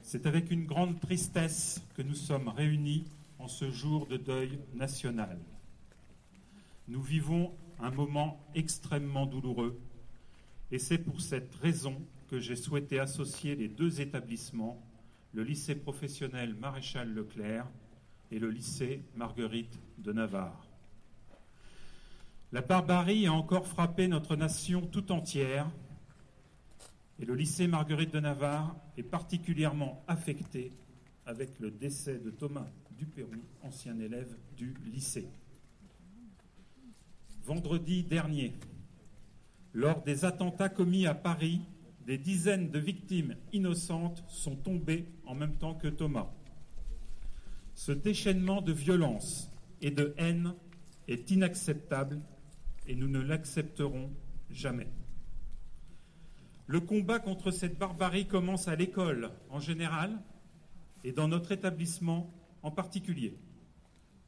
c'est 0.02 0.26
avec 0.26 0.50
une 0.50 0.66
grande 0.66 1.00
tristesse 1.00 1.82
que 1.94 2.02
nous 2.02 2.14
sommes 2.14 2.48
réunis 2.48 3.04
en 3.38 3.48
ce 3.48 3.70
jour 3.70 4.06
de 4.06 4.16
deuil 4.16 4.58
national. 4.74 5.38
Nous 6.86 7.02
vivons 7.02 7.52
un 7.78 7.90
moment 7.90 8.40
extrêmement 8.54 9.26
douloureux 9.26 9.78
Et 10.70 10.78
c'est 10.78 10.98
pour 10.98 11.20
cette 11.20 11.54
raison 11.56 11.96
que 12.28 12.38
j'ai 12.38 12.56
souhaité 12.56 12.98
associer 12.98 13.56
les 13.56 13.68
deux 13.68 14.00
établissements, 14.00 14.82
le 15.32 15.42
lycée 15.42 15.74
professionnel 15.74 16.54
Maréchal 16.54 17.12
Leclerc 17.14 17.66
et 18.30 18.38
le 18.38 18.50
lycée 18.50 19.02
Marguerite 19.16 19.78
de 19.98 20.12
Navarre. 20.12 20.67
La 22.50 22.62
barbarie 22.62 23.26
a 23.26 23.32
encore 23.34 23.66
frappé 23.66 24.08
notre 24.08 24.34
nation 24.34 24.80
tout 24.80 25.12
entière 25.12 25.70
et 27.18 27.26
le 27.26 27.34
lycée 27.34 27.66
Marguerite 27.66 28.14
de 28.14 28.20
Navarre 28.20 28.74
est 28.96 29.02
particulièrement 29.02 30.02
affecté 30.08 30.72
avec 31.26 31.60
le 31.60 31.70
décès 31.70 32.18
de 32.18 32.30
Thomas 32.30 32.66
Duperron, 32.96 33.42
ancien 33.62 33.98
élève 33.98 34.34
du 34.56 34.72
lycée. 34.86 35.28
Vendredi 37.44 38.02
dernier, 38.02 38.54
lors 39.74 40.02
des 40.02 40.24
attentats 40.24 40.70
commis 40.70 41.06
à 41.06 41.14
Paris, 41.14 41.60
des 42.06 42.16
dizaines 42.16 42.70
de 42.70 42.78
victimes 42.78 43.36
innocentes 43.52 44.24
sont 44.26 44.56
tombées 44.56 45.04
en 45.26 45.34
même 45.34 45.58
temps 45.58 45.74
que 45.74 45.88
Thomas. 45.88 46.30
Ce 47.74 47.92
déchaînement 47.92 48.62
de 48.62 48.72
violence 48.72 49.52
et 49.82 49.90
de 49.90 50.14
haine 50.16 50.54
est 51.08 51.30
inacceptable 51.30 52.22
et 52.88 52.96
nous 52.96 53.08
ne 53.08 53.20
l'accepterons 53.20 54.10
jamais. 54.50 54.88
Le 56.66 56.80
combat 56.80 57.18
contre 57.18 57.50
cette 57.50 57.78
barbarie 57.78 58.26
commence 58.26 58.66
à 58.66 58.76
l'école 58.76 59.30
en 59.50 59.60
général 59.60 60.18
et 61.04 61.12
dans 61.12 61.28
notre 61.28 61.52
établissement 61.52 62.32
en 62.62 62.70
particulier. 62.70 63.38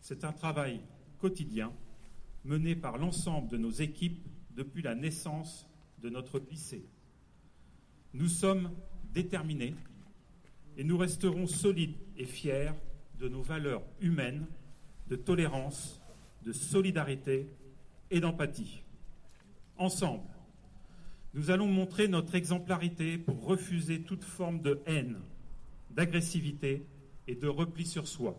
C'est 0.00 0.24
un 0.24 0.32
travail 0.32 0.80
quotidien 1.18 1.72
mené 2.44 2.76
par 2.76 2.98
l'ensemble 2.98 3.48
de 3.48 3.56
nos 3.56 3.70
équipes 3.70 4.26
depuis 4.56 4.82
la 4.82 4.94
naissance 4.94 5.66
de 6.02 6.08
notre 6.08 6.38
lycée. 6.38 6.84
Nous 8.14 8.28
sommes 8.28 8.70
déterminés 9.12 9.74
et 10.76 10.84
nous 10.84 10.96
resterons 10.96 11.46
solides 11.46 11.96
et 12.16 12.24
fiers 12.24 12.72
de 13.18 13.28
nos 13.28 13.42
valeurs 13.42 13.82
humaines, 14.00 14.46
de 15.08 15.16
tolérance, 15.16 16.00
de 16.42 16.52
solidarité 16.52 17.46
et 18.10 18.20
d'empathie. 18.20 18.82
Ensemble, 19.76 20.28
nous 21.34 21.50
allons 21.50 21.68
montrer 21.68 22.08
notre 22.08 22.34
exemplarité 22.34 23.18
pour 23.18 23.44
refuser 23.44 24.02
toute 24.02 24.24
forme 24.24 24.60
de 24.60 24.80
haine, 24.86 25.20
d'agressivité 25.90 26.84
et 27.26 27.34
de 27.34 27.46
repli 27.46 27.86
sur 27.86 28.08
soi. 28.08 28.36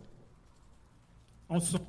Ensemble, 1.48 1.86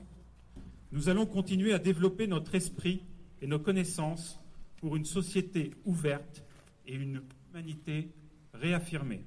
nous 0.92 1.10
allons 1.10 1.26
continuer 1.26 1.74
à 1.74 1.80
développer 1.80 2.28
notre 2.28 2.56
esprit 2.56 3.04
et 3.42 3.48
nos 3.48 3.60
connaissances 3.60 4.40
pour 4.78 4.96
une 4.96 5.06
société 5.06 5.72
ouverte 5.86 6.44
et 6.86 6.94
une 6.94 7.22
humanité 7.50 8.10
réaffirmée. 8.54 9.24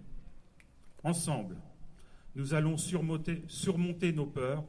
Ensemble, 1.02 1.56
nous 2.34 2.54
allons 2.54 2.76
surmonter, 2.76 4.12
nos 4.12 4.26
peurs 4.26 4.64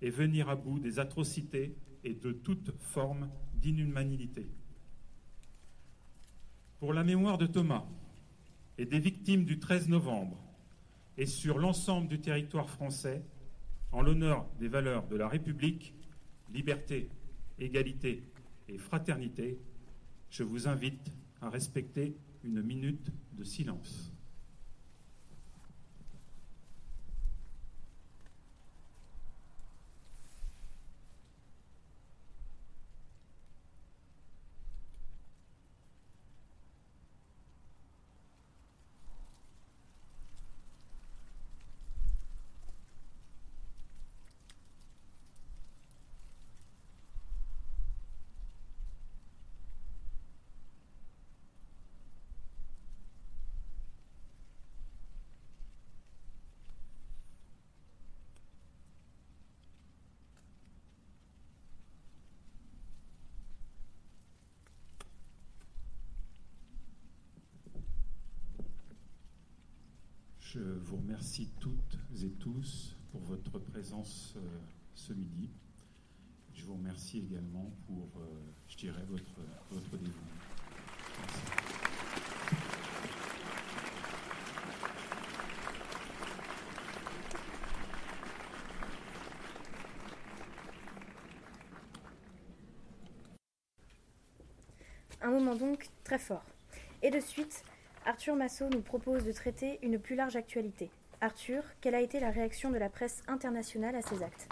et 0.00 0.10
venir 0.10 0.48
à 0.48 0.56
bout 0.56 0.78
des 0.78 0.98
atrocités 0.98 1.74
et 2.04 2.14
de 2.14 2.32
toute 2.32 2.72
forme 2.80 3.30
d'inhumanité. 3.54 4.48
Pour 6.78 6.92
la 6.92 7.04
mémoire 7.04 7.38
de 7.38 7.46
Thomas 7.46 7.86
et 8.78 8.86
des 8.86 8.98
victimes 8.98 9.44
du 9.44 9.58
13 9.58 9.88
novembre, 9.88 10.42
et 11.16 11.26
sur 11.26 11.58
l'ensemble 11.58 12.08
du 12.08 12.20
territoire 12.20 12.68
français, 12.68 13.22
en 13.92 14.00
l'honneur 14.00 14.46
des 14.58 14.68
valeurs 14.68 15.06
de 15.06 15.16
la 15.16 15.28
République, 15.28 15.94
liberté, 16.52 17.10
égalité 17.58 18.22
et 18.68 18.78
fraternité, 18.78 19.58
je 20.30 20.42
vous 20.42 20.66
invite 20.66 21.12
à 21.40 21.50
respecter 21.50 22.16
une 22.42 22.62
minute 22.62 23.10
de 23.32 23.44
silence. 23.44 24.11
Je 70.54 70.60
vous 70.60 70.98
remercie 70.98 71.48
toutes 71.60 71.98
et 72.22 72.28
tous 72.32 72.94
pour 73.10 73.22
votre 73.22 73.58
présence 73.58 74.34
euh, 74.36 74.40
ce 74.94 75.14
midi. 75.14 75.48
Je 76.52 76.66
vous 76.66 76.74
remercie 76.74 77.20
également 77.20 77.72
pour, 77.86 78.20
euh, 78.20 78.26
je 78.68 78.76
dirais, 78.76 79.02
votre, 79.08 79.40
votre 79.70 79.96
dévouement. 79.96 80.12
Un 95.22 95.30
moment 95.30 95.54
donc 95.54 95.88
très 96.04 96.18
fort. 96.18 96.44
Et 97.00 97.10
de 97.10 97.20
suite, 97.20 97.64
Arthur 98.04 98.34
Massot 98.34 98.68
nous 98.68 98.80
propose 98.80 99.24
de 99.24 99.30
traiter 99.30 99.78
une 99.82 99.98
plus 99.98 100.16
large 100.16 100.34
actualité. 100.34 100.90
Arthur, 101.20 101.62
quelle 101.80 101.94
a 101.94 102.00
été 102.00 102.18
la 102.18 102.30
réaction 102.30 102.70
de 102.70 102.76
la 102.76 102.88
presse 102.88 103.22
internationale 103.28 103.94
à 103.94 104.02
ces 104.02 104.24
actes? 104.24 104.48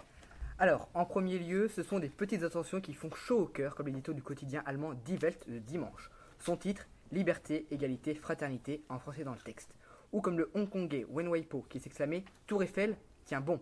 Alors, 0.61 0.89
en 0.95 1.05
premier 1.05 1.37
lieu, 1.37 1.67
ce 1.67 1.83
sont 1.83 1.99
des 1.99 2.09
petites 2.09 2.45
attentions 2.45 2.81
qui 2.81 2.95
font 2.95 3.11
chaud 3.11 3.41
au 3.41 3.47
cœur, 3.47 3.75
comme 3.75 3.87
l'édito 3.87 4.13
du 4.13 4.23
quotidien 4.23 4.63
allemand 4.67 4.95
Die 5.05 5.17
Welt 5.17 5.51
de 5.51 5.59
dimanche. 5.59 6.11
Son 6.39 6.57
titre 6.57 6.87
Liberté, 7.11 7.67
égalité, 7.73 8.15
fraternité, 8.15 8.85
en 8.89 9.01
français 9.01 9.25
dans 9.25 9.33
le 9.33 9.41
texte. 9.41 9.75
Ou 10.13 10.21
comme 10.21 10.39
le 10.39 10.49
hongkongais 10.55 11.05
Wen 11.09 11.29
Weipo 11.29 11.65
qui 11.69 11.81
s'exclamait 11.81 12.23
Tour 12.47 12.63
Eiffel, 12.63 12.97
tiens 13.25 13.41
bon. 13.41 13.61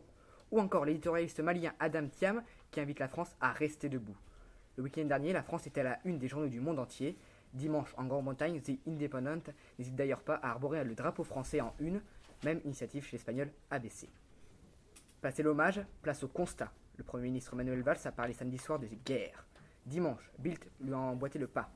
Ou 0.50 0.60
encore 0.60 0.84
l'éditorialiste 0.84 1.40
malien 1.40 1.72
Adam 1.80 2.08
Thiam 2.08 2.42
qui 2.70 2.80
invite 2.80 2.98
la 2.98 3.08
France 3.08 3.34
à 3.40 3.52
rester 3.52 3.88
debout. 3.88 4.16
Le 4.76 4.82
week-end 4.82 5.06
dernier, 5.06 5.32
la 5.32 5.42
France 5.42 5.66
était 5.66 5.80
à 5.80 5.84
la 5.84 5.98
une 6.04 6.18
des 6.18 6.28
journaux 6.28 6.48
du 6.48 6.60
monde 6.60 6.78
entier. 6.78 7.16
Dimanche, 7.54 7.94
en 7.96 8.04
Grande-Bretagne, 8.04 8.60
The 8.60 8.78
Independent 8.86 9.52
n'hésite 9.78 9.96
d'ailleurs 9.96 10.22
pas 10.22 10.36
à 10.36 10.50
arborer 10.50 10.84
le 10.84 10.94
drapeau 10.94 11.24
français 11.24 11.60
en 11.60 11.74
une, 11.78 12.00
même 12.44 12.60
initiative 12.64 13.04
chez 13.04 13.16
l'espagnol 13.16 13.50
ABC. 13.70 14.08
Passé 15.20 15.42
l'hommage, 15.42 15.80
place 16.02 16.22
au 16.22 16.28
constat. 16.28 16.70
Le 16.96 17.04
Premier 17.04 17.24
ministre 17.24 17.56
Manuel 17.56 17.82
Valls 17.82 17.98
a 18.04 18.12
parlé 18.12 18.32
samedi 18.32 18.58
soir 18.58 18.78
de 18.78 18.86
guerre. 19.04 19.46
Dimanche, 19.86 20.30
Bild 20.38 20.64
lui 20.80 20.92
a 20.92 20.98
emboîté 20.98 21.38
le 21.38 21.46
pas. 21.46 21.70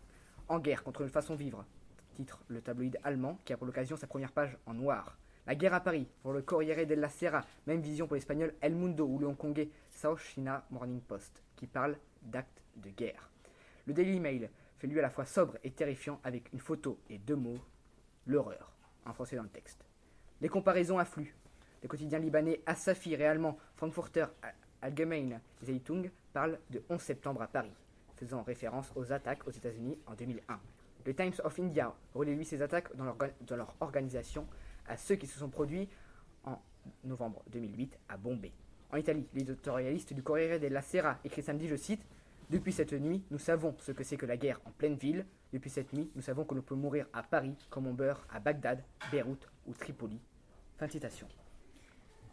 En 0.49 0.59
guerre 0.59 0.83
contre 0.83 1.01
une 1.03 1.09
façon 1.09 1.35
vivre, 1.35 1.65
titre 2.15 2.43
le 2.49 2.61
tabloïd 2.61 2.99
allemand 3.03 3.39
qui 3.45 3.53
a 3.53 3.57
pour 3.57 3.67
l'occasion 3.67 3.97
sa 3.97 4.07
première 4.07 4.33
page 4.33 4.57
en 4.67 4.75
noir. 4.75 5.17
La 5.47 5.57
guerre 5.57 5.75
à 5.75 5.81
Paris, 5.81 6.07
pour 6.23 6.33
le 6.33 6.43
Corriere 6.43 6.87
della 6.87 7.09
Sera, 7.09 7.41
même 7.67 7.81
vision 7.81 8.07
pour 8.07 8.15
l'espagnol 8.15 8.55
El 8.61 8.75
Mundo 8.75 9.07
ou 9.07 9.19
le 9.19 9.27
hongkongais 9.27 9.71
South 9.91 10.19
China 10.19 10.65
Morning 10.71 11.01
Post, 11.01 11.43
qui 11.57 11.67
parle 11.67 11.97
d'actes 12.23 12.63
de 12.77 12.91
guerre. 12.91 13.29
Le 13.87 13.93
Daily 13.93 14.21
Mail 14.21 14.51
fait 14.83 14.89
lui 14.89 14.99
à 14.99 15.03
la 15.03 15.11
fois 15.11 15.27
sobre 15.27 15.59
et 15.63 15.71
terrifiant 15.71 16.21
avec 16.25 16.53
une 16.53 16.59
photo 16.59 16.99
et 17.09 17.17
deux 17.17 17.37
mots, 17.37 17.61
l'horreur, 18.27 18.73
en 19.07 19.13
français 19.13 19.37
dans 19.37 19.45
le 19.45 19.49
texte. 19.49 19.85
Les 20.41 20.49
comparaisons 20.49 20.99
affluent. 20.99 21.37
Le 21.85 21.89
quotidien 21.89 22.19
libanais 22.19 22.61
Asafir 22.67 23.21
et 23.21 23.27
allemand 23.27 23.57
Frankfurter 23.77 24.27
Allgemeine 24.81 25.41
Zeitung 25.63 26.11
parlent 26.33 26.59
de 26.71 26.83
11 26.89 27.01
septembre 27.01 27.43
à 27.43 27.47
Paris, 27.47 27.71
faisant 28.17 28.43
référence 28.43 28.91
aux 28.97 29.13
attaques 29.13 29.47
aux 29.47 29.53
États-Unis 29.53 29.97
en 30.07 30.15
2001. 30.15 30.59
Le 31.07 31.15
Times 31.15 31.35
of 31.45 31.61
India 31.61 31.95
relaie 32.13 32.35
lui 32.35 32.45
ces 32.45 32.61
attaques 32.61 32.95
dans 32.97 33.05
leur, 33.05 33.17
dans 33.43 33.57
leur 33.57 33.77
organisation 33.79 34.49
à 34.89 34.97
ceux 34.97 35.15
qui 35.15 35.29
se 35.29 35.39
sont 35.39 35.49
produits 35.49 35.89
en 36.43 36.61
novembre 37.05 37.45
2008 37.53 38.01
à 38.09 38.17
Bombay. 38.17 38.51
En 38.91 38.97
Italie, 38.97 39.29
l'éditorialiste 39.33 40.13
du 40.13 40.25
Corriere 40.25 40.59
della 40.59 40.83
Sera 40.83 41.21
écrit 41.25 41.43
samedi, 41.45 41.69
je 41.69 41.77
cite, 41.77 42.05
Depuis 42.53 42.73
cette 42.73 42.93
nuit, 42.93 43.25
nous 43.31 43.39
savons 43.39 43.75
ce 43.79 43.93
que 43.93 44.05
c'est 44.05 44.19
que 44.19 44.27
la 44.27 44.37
guerre 44.37 44.61
en 44.67 44.73
pleine 44.73 44.97
ville. 44.97 45.25
Depuis 45.55 45.71
cette 45.71 45.95
nuit, 45.95 46.11
nous 46.15 46.21
savons 46.21 46.45
que 46.45 46.55
l'on 46.55 46.61
peut 46.61 46.75
mourir 46.75 47.07
à 47.15 47.23
Paris 47.23 47.57
comme 47.71 47.87
on 47.87 47.95
meurt 47.95 48.29
à 48.31 48.41
Bagdad, 48.41 48.85
Beyrouth 49.11 49.49
ou 49.67 49.73
Tripoli. 49.73 50.21
Fin 50.77 50.85
de 50.85 50.93
citation. 50.93 51.27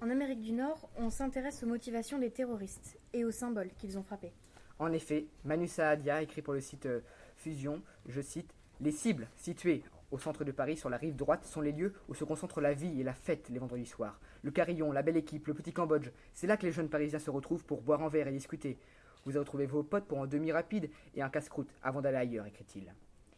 En 0.02 0.10
Amérique 0.10 0.42
du 0.42 0.52
Nord, 0.52 0.90
on 0.98 1.10
s'intéresse 1.10 1.64
aux 1.64 1.68
motivations 1.68 2.20
des 2.20 2.32
terroristes 2.32 3.00
et 3.14 3.24
aux 3.24 3.32
symboles 3.32 3.70
qu'ils 3.78 3.98
ont 3.98 4.04
frappés. 4.04 4.34
En 4.78 4.92
effet, 4.92 5.28
Manu 5.46 5.70
Saadia 5.70 6.22
écrit 6.22 6.42
pour 6.42 6.54
le 6.54 6.60
site 6.60 6.86
euh, 6.86 7.00
Fusion, 7.38 7.82
je 8.06 8.20
cite, 8.20 8.54
Les 8.82 8.92
cibles 8.92 9.30
situées 9.38 9.84
au 10.12 10.18
centre 10.18 10.44
de 10.44 10.52
Paris, 10.52 10.76
sur 10.76 10.90
la 10.90 10.98
rive 10.98 11.16
droite, 11.16 11.46
sont 11.46 11.62
les 11.62 11.72
lieux 11.72 11.94
où 12.10 12.14
se 12.14 12.24
concentre 12.24 12.62
la 12.62 12.74
vie 12.74 13.00
et 13.00 13.04
la 13.04 13.14
fête 13.14 13.48
les 13.50 13.60
vendredis 13.60 13.86
soirs. 13.86 14.20
Le 14.42 14.52
Carillon, 14.52 14.92
la 14.92 15.02
Belle 15.02 15.18
Équipe, 15.18 15.48
le 15.48 15.54
Petit 15.54 15.72
Cambodge, 15.72 16.10
c'est 16.34 16.48
là 16.48 16.58
que 16.58 16.66
les 16.66 16.72
jeunes 16.72 16.90
Parisiens 16.90 17.20
se 17.20 17.30
retrouvent 17.30 17.64
pour 17.64 17.82
boire 17.82 18.02
un 18.02 18.10
verre 18.10 18.28
et 18.28 18.32
discuter. 18.32 18.80
Vous 19.26 19.32
avez 19.32 19.40
retrouvé 19.40 19.66
vos 19.66 19.84
potes 19.84 20.06
pour 20.06 20.22
un 20.22 20.28
demi 20.28 20.52
rapide 20.52 20.90
et 21.16 21.22
un 21.22 21.30
casse-croûte 21.30 21.74
avant 21.84 22.02
d'aller 22.02 22.18
ailleurs, 22.18 22.46
écrit-il. 22.46 22.94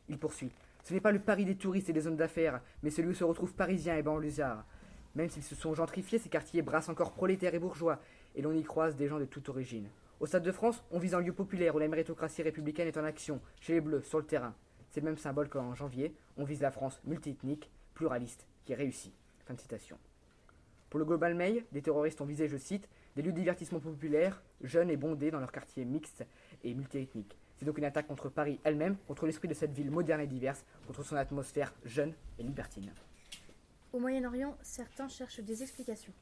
Il 0.10 0.18
poursuit. 0.18 0.52
Ce 0.84 0.94
n'est 0.94 1.02
pas 1.02 1.12
le 1.12 1.20
Paris 1.20 1.46
des 1.46 1.56
touristes 1.56 1.90
et 1.90 1.94
des 1.94 2.08
hommes 2.08 2.16
d'affaires, 2.16 2.62
mais 2.82 2.90
celui 2.90 3.10
où 3.10 3.14
se 3.14 3.24
retrouvent 3.24 3.54
Parisiens 3.54 3.98
et 3.98 4.04
banlieusards. 4.04 4.66
Même 5.16 5.30
s'ils 5.30 5.44
se 5.44 5.56
sont 5.56 5.74
gentrifiés, 5.74 6.20
ces 6.20 6.30
quartiers 6.30 6.62
brassent 6.62 6.90
encore 6.90 7.12
prolétaires 7.12 7.54
et 7.54 7.60
bourgeois, 7.60 8.00
et 8.36 8.42
l'on 8.42 8.54
y 8.54 8.64
croise 8.64 8.96
des 8.96 9.08
gens 9.08 9.20
de 9.20 9.26
toute 9.26 9.50
origine. 9.50 9.90
Au 10.20 10.26
Stade 10.26 10.44
de 10.44 10.52
France, 10.52 10.84
on 10.92 11.00
vise 11.00 11.16
un 11.16 11.20
lieu 11.20 11.34
populaire 11.34 11.76
où 11.76 11.80
la 11.80 11.88
méritocratie 11.88 12.44
républicaine 12.44 12.88
est 12.88 12.98
en 12.98 13.04
action, 13.04 13.42
chez 13.60 13.74
les 13.74 13.82
Bleus, 13.82 14.04
sur 14.04 14.20
le 14.20 14.26
terrain. 14.26 14.54
C'est 14.90 15.02
le 15.02 15.06
même 15.06 15.18
symbole 15.18 15.50
qu'en 15.50 15.74
janvier, 15.74 16.14
on 16.38 16.44
vise 16.44 16.62
la 16.62 16.72
France 16.72 17.02
multiethnique, 17.06 17.70
pluraliste, 17.94 18.46
qui 18.66 18.74
réussit. 18.74 19.14
Fin 19.46 19.54
de 19.54 19.60
citation. 19.60 19.98
Pour 20.90 21.00
le 21.00 21.06
Global 21.06 21.34
Mail, 21.34 21.66
des 21.72 21.82
terroristes 21.82 22.22
ont 22.22 22.26
visé, 22.26 22.48
je 22.48 22.58
cite, 22.58 22.88
des 23.16 23.22
lieux 23.22 23.32
de 23.32 23.38
divertissement 23.38 23.80
populaires, 23.80 24.42
jeunes 24.64 24.90
et 24.90 24.98
bondés 24.98 25.32
dans 25.32 25.40
leurs 25.40 25.52
quartiers 25.52 25.86
mixtes 25.86 26.26
et 26.64 26.74
multiethniques. 26.74 27.38
C'est 27.58 27.66
donc 27.66 27.78
une 27.78 27.86
attaque 27.86 28.08
contre 28.08 28.30
Paris 28.30 28.60
elle-même, 28.64 28.98
contre 29.08 29.26
l'esprit 29.26 29.48
de 29.48 29.54
cette 29.54 29.72
ville 29.72 29.92
moderne 29.92 30.22
et 30.22 30.28
diverse, 30.28 30.66
contre 30.88 31.04
son 31.04 31.16
atmosphère 31.16 31.74
jeune 31.86 32.14
et 32.40 32.44
libertine. 32.44 32.92
Au 33.94 34.00
Moyen-Orient, 34.00 34.58
certains 34.62 35.10
cherchent 35.10 35.42
des 35.42 35.62
explications. 35.62 36.14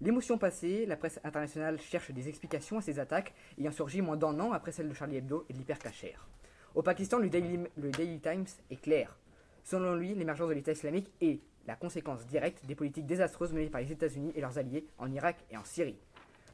L'émotion 0.00 0.36
passée, 0.36 0.84
la 0.86 0.96
presse 0.96 1.20
internationale 1.24 1.80
cherche 1.80 2.10
des 2.10 2.28
explications 2.28 2.78
à 2.78 2.82
ces 2.82 2.98
attaques 2.98 3.32
ayant 3.58 3.70
surgi 3.70 4.02
moins 4.02 4.16
d'un 4.16 4.38
an 4.40 4.52
après 4.52 4.72
celle 4.72 4.88
de 4.88 4.94
Charlie 4.94 5.16
Hebdo 5.16 5.46
et 5.48 5.52
de 5.52 5.58
l'hypercachère. 5.58 6.28
Au 6.74 6.82
Pakistan, 6.82 7.18
le 7.18 7.30
Daily, 7.30 7.60
le 7.76 7.90
Daily 7.90 8.18
Times 8.18 8.46
est 8.70 8.82
clair. 8.82 9.16
Selon 9.62 9.94
lui, 9.94 10.14
l'émergence 10.14 10.48
de 10.48 10.54
l'État 10.54 10.72
islamique 10.72 11.10
est 11.20 11.40
la 11.66 11.76
conséquence 11.76 12.26
directe 12.26 12.66
des 12.66 12.74
politiques 12.74 13.06
désastreuses 13.06 13.52
menées 13.52 13.70
par 13.70 13.80
les 13.80 13.92
États-Unis 13.92 14.32
et 14.34 14.40
leurs 14.40 14.58
alliés 14.58 14.86
en 14.98 15.10
Irak 15.10 15.36
et 15.50 15.56
en 15.56 15.64
Syrie. 15.64 15.98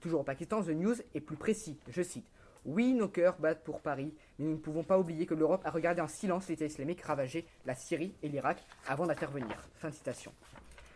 Toujours 0.00 0.20
au 0.20 0.24
Pakistan, 0.24 0.62
The 0.62 0.68
News 0.68 0.96
est 1.14 1.20
plus 1.20 1.36
précis. 1.36 1.78
Je 1.88 2.02
cite 2.02 2.26
Oui, 2.64 2.94
nos 2.94 3.08
cœurs 3.08 3.38
battent 3.38 3.62
pour 3.62 3.80
Paris, 3.80 4.14
mais 4.38 4.46
nous 4.46 4.52
ne 4.52 4.56
pouvons 4.56 4.82
pas 4.82 4.98
oublier 4.98 5.26
que 5.26 5.34
l'Europe 5.34 5.60
a 5.64 5.70
regardé 5.70 6.00
en 6.00 6.08
silence 6.08 6.48
l'État 6.48 6.64
islamique 6.64 7.02
ravager 7.02 7.46
la 7.66 7.74
Syrie 7.74 8.14
et 8.22 8.28
l'Irak 8.28 8.64
avant 8.86 9.06
d'intervenir. 9.06 9.68
Fin 9.74 9.90
de 9.90 9.94
citation. 9.94 10.32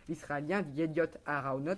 L'Israélien 0.08 0.64
Yediot 0.74 1.06
Aharaonot 1.26 1.76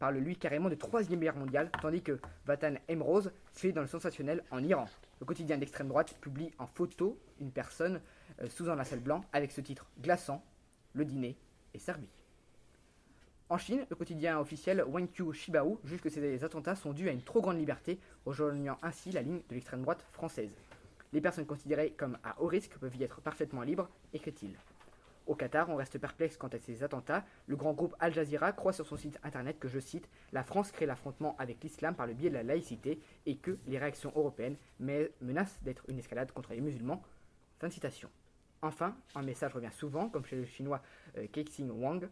parle 0.00 0.16
lui 0.16 0.36
carrément 0.36 0.68
de 0.68 0.74
troisième 0.74 1.20
guerre 1.20 1.36
mondiale, 1.36 1.70
tandis 1.80 2.02
que 2.02 2.18
Vatan 2.46 2.74
Emrose 2.90 3.30
fait 3.52 3.70
dans 3.70 3.82
le 3.82 3.86
sensationnel 3.86 4.42
en 4.50 4.64
Iran. 4.64 4.86
Le 5.20 5.26
quotidien 5.26 5.56
d'extrême 5.56 5.88
droite 5.88 6.16
publie 6.20 6.50
en 6.58 6.66
photo 6.66 7.16
une 7.40 7.52
personne 7.52 8.00
euh, 8.42 8.48
sous 8.48 8.68
un 8.70 8.74
lacet 8.74 8.96
blanc 8.96 9.24
avec 9.32 9.52
ce 9.52 9.60
titre 9.60 9.86
glaçant 10.00 10.42
Le 10.94 11.04
dîner 11.04 11.36
est 11.74 11.78
servi. 11.78 12.08
En 13.50 13.58
Chine, 13.58 13.84
le 13.90 13.96
quotidien 13.96 14.38
officiel 14.38 14.84
Wenkyu 14.86 15.32
Shibao 15.32 15.80
juge 15.82 16.00
que 16.00 16.08
ces 16.08 16.44
attentats 16.44 16.76
sont 16.76 16.92
dus 16.92 17.08
à 17.08 17.12
une 17.12 17.20
trop 17.20 17.40
grande 17.40 17.58
liberté, 17.58 17.98
rejoignant 18.24 18.78
ainsi 18.80 19.10
la 19.10 19.22
ligne 19.22 19.40
de 19.48 19.54
l'extrême 19.54 19.82
droite 19.82 20.06
française. 20.12 20.54
Les 21.12 21.20
personnes 21.20 21.46
considérées 21.46 21.90
comme 21.90 22.16
à 22.22 22.40
haut 22.40 22.46
risque 22.46 22.78
peuvent 22.78 22.94
y 22.94 23.02
être 23.02 23.20
parfaitement 23.20 23.62
libres, 23.62 23.88
écrit-il. 24.14 24.54
Au 25.26 25.34
Qatar, 25.34 25.68
on 25.68 25.74
reste 25.74 25.98
perplexe 25.98 26.36
quant 26.36 26.46
à 26.46 26.60
ces 26.60 26.84
attentats. 26.84 27.24
Le 27.48 27.56
grand 27.56 27.72
groupe 27.72 27.96
Al 27.98 28.14
Jazeera 28.14 28.52
croit 28.52 28.72
sur 28.72 28.86
son 28.86 28.96
site 28.96 29.18
internet 29.24 29.58
que, 29.58 29.66
je 29.66 29.80
cite, 29.80 30.08
la 30.32 30.44
France 30.44 30.70
crée 30.70 30.86
l'affrontement 30.86 31.34
avec 31.40 31.60
l'islam 31.64 31.96
par 31.96 32.06
le 32.06 32.14
biais 32.14 32.30
de 32.30 32.34
la 32.34 32.44
laïcité 32.44 33.00
et 33.26 33.34
que 33.34 33.58
les 33.66 33.78
réactions 33.78 34.12
européennes 34.14 34.56
menacent 34.78 35.58
d'être 35.62 35.82
une 35.88 35.98
escalade 35.98 36.30
contre 36.30 36.52
les 36.52 36.60
musulmans. 36.60 37.02
Fin 37.58 37.68
citation. 37.68 38.10
Enfin, 38.62 38.94
un 39.16 39.22
message 39.22 39.54
revient 39.54 39.72
souvent, 39.72 40.08
comme 40.08 40.24
chez 40.24 40.36
le 40.36 40.44
chinois 40.44 40.82
euh, 41.16 41.26
Kexing 41.32 41.70
Wang, 41.70 42.08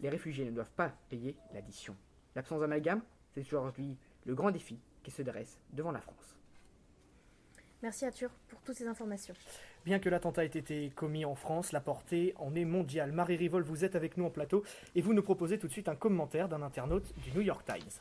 les 0.00 0.08
réfugiés 0.08 0.44
ne 0.44 0.50
doivent 0.50 0.72
pas 0.72 0.92
payer 1.08 1.36
l'addition. 1.52 1.96
L'absence 2.34 2.60
d'amalgame, 2.60 3.02
c'est 3.34 3.40
aujourd'hui 3.40 3.96
le 4.24 4.34
grand 4.34 4.50
défi 4.50 4.78
qui 5.02 5.10
se 5.10 5.22
dresse 5.22 5.58
devant 5.72 5.92
la 5.92 6.00
France. 6.00 6.36
Merci 7.82 8.06
Arthur 8.06 8.30
pour 8.48 8.60
toutes 8.62 8.76
ces 8.76 8.86
informations. 8.86 9.34
Bien 9.84 9.98
que 9.98 10.08
l'attentat 10.08 10.44
ait 10.44 10.48
été 10.48 10.90
commis 10.90 11.24
en 11.24 11.34
France, 11.34 11.72
la 11.72 11.80
portée 11.80 12.34
en 12.38 12.54
est 12.54 12.64
mondiale. 12.64 13.12
Marie 13.12 13.36
Rivol, 13.36 13.62
vous 13.62 13.84
êtes 13.84 13.94
avec 13.94 14.16
nous 14.16 14.24
en 14.24 14.30
plateau 14.30 14.64
et 14.94 15.02
vous 15.02 15.14
nous 15.14 15.22
proposez 15.22 15.58
tout 15.58 15.68
de 15.68 15.72
suite 15.72 15.88
un 15.88 15.94
commentaire 15.94 16.48
d'un 16.48 16.62
internaute 16.62 17.12
du 17.18 17.32
New 17.32 17.42
York 17.42 17.64
Times. 17.66 18.00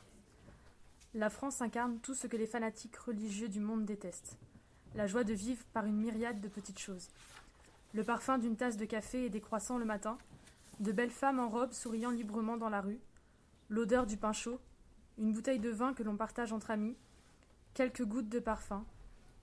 La 1.14 1.30
France 1.30 1.62
incarne 1.62 2.00
tout 2.00 2.14
ce 2.14 2.28
que 2.28 2.38
les 2.38 2.48
fanatiques 2.48 2.98
religieux 2.98 3.50
du 3.50 3.60
monde 3.60 3.86
détestent. 3.86 4.38
La 4.96 5.08
joie 5.08 5.24
de 5.24 5.34
vivre 5.34 5.64
par 5.74 5.86
une 5.86 5.98
myriade 5.98 6.42
de 6.42 6.48
petites 6.48 6.80
choses. 6.80 7.10
Le 7.94 8.04
parfum 8.04 8.38
d'une 8.38 8.56
tasse 8.56 8.78
de 8.78 8.86
café 8.86 9.26
et 9.26 9.30
des 9.30 9.40
croissants 9.40 9.78
le 9.78 9.86
matin, 9.86 10.18
de 10.80 10.92
belles 10.92 11.12
femmes 11.12 11.40
en 11.40 11.50
robe 11.50 11.72
souriant 11.72 12.12
librement 12.12 12.58
dans 12.58 12.70
la 12.70 12.82
rue, 12.82 13.00
l'odeur 13.70 14.06
du 14.06 14.18
pain 14.18 14.34
chaud, 14.34 14.60
une 15.18 15.32
bouteille 15.32 15.60
de 15.60 15.70
vin 15.70 15.94
que 15.94 16.04
l'on 16.04 16.18
partage 16.18 16.52
entre 16.52 16.72
amis, 16.72 16.98
quelques 17.74 18.04
gouttes 18.04 18.30
de 18.30 18.40
parfum, 18.40 18.86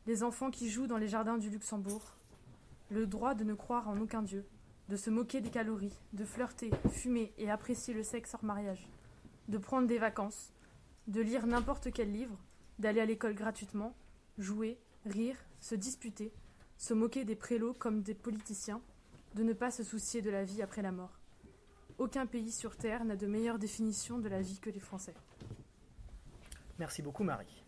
les 0.07 0.23
enfants 0.23 0.51
qui 0.51 0.69
jouent 0.69 0.87
dans 0.87 0.99
les 0.99 1.09
jardins 1.09 1.39
du 1.39 1.49
Luxembourg, 1.49 2.17
le 2.91 3.07
droit 3.07 3.35
de 3.35 3.45
ne 3.45 3.55
croire 3.55 3.89
en 3.89 3.99
aucun 3.99 4.23
dieu, 4.23 4.45
de 4.89 4.97
se 4.97 5.11
moquer 5.11 5.41
des 5.41 5.51
calories, 5.51 5.97
de 6.13 6.25
flirter, 6.25 6.71
fumer 6.91 7.33
et 7.39 7.51
apprécier 7.51 7.95
le 7.95 8.03
sexe 8.03 8.35
hors 8.35 8.45
mariage, 8.45 8.89
de 9.49 9.59
prendre 9.59 9.87
des 9.87 9.99
vacances, 9.99 10.53
de 11.07 11.21
lire 11.21 11.47
n'importe 11.47 11.93
quel 11.93 12.13
livre, 12.13 12.37
d'aller 12.79 13.01
à 13.01 13.07
l'école 13.07 13.35
gratuitement, 13.35 13.95
jouer, 14.39 14.79
rire, 15.07 15.37
se 15.61 15.75
disputer, 15.75 16.33
se 16.77 16.95
moquer 16.95 17.25
des 17.25 17.37
prélots 17.37 17.75
comme 17.75 18.03
des 18.03 18.15
politiciens, 18.15 18.83
de 19.35 19.43
ne 19.43 19.53
pas 19.53 19.71
se 19.71 19.83
soucier 19.83 20.21
de 20.21 20.31
la 20.31 20.45
vie 20.45 20.63
après 20.63 20.83
la 20.83 20.93
mort. 20.93 21.22
Aucun 22.03 22.27
pays 22.27 22.51
sur 22.51 22.77
Terre 22.77 23.05
n'a 23.05 23.15
de 23.15 23.29
meilleure 23.29 23.61
définition 23.61 24.19
de 24.19 24.29
la 24.29 24.41
vie 24.41 24.59
que 24.59 24.71
les 24.71 24.81
Français. 24.81 25.15
Merci 26.81 27.01
beaucoup 27.01 27.23
Marie. 27.23 27.63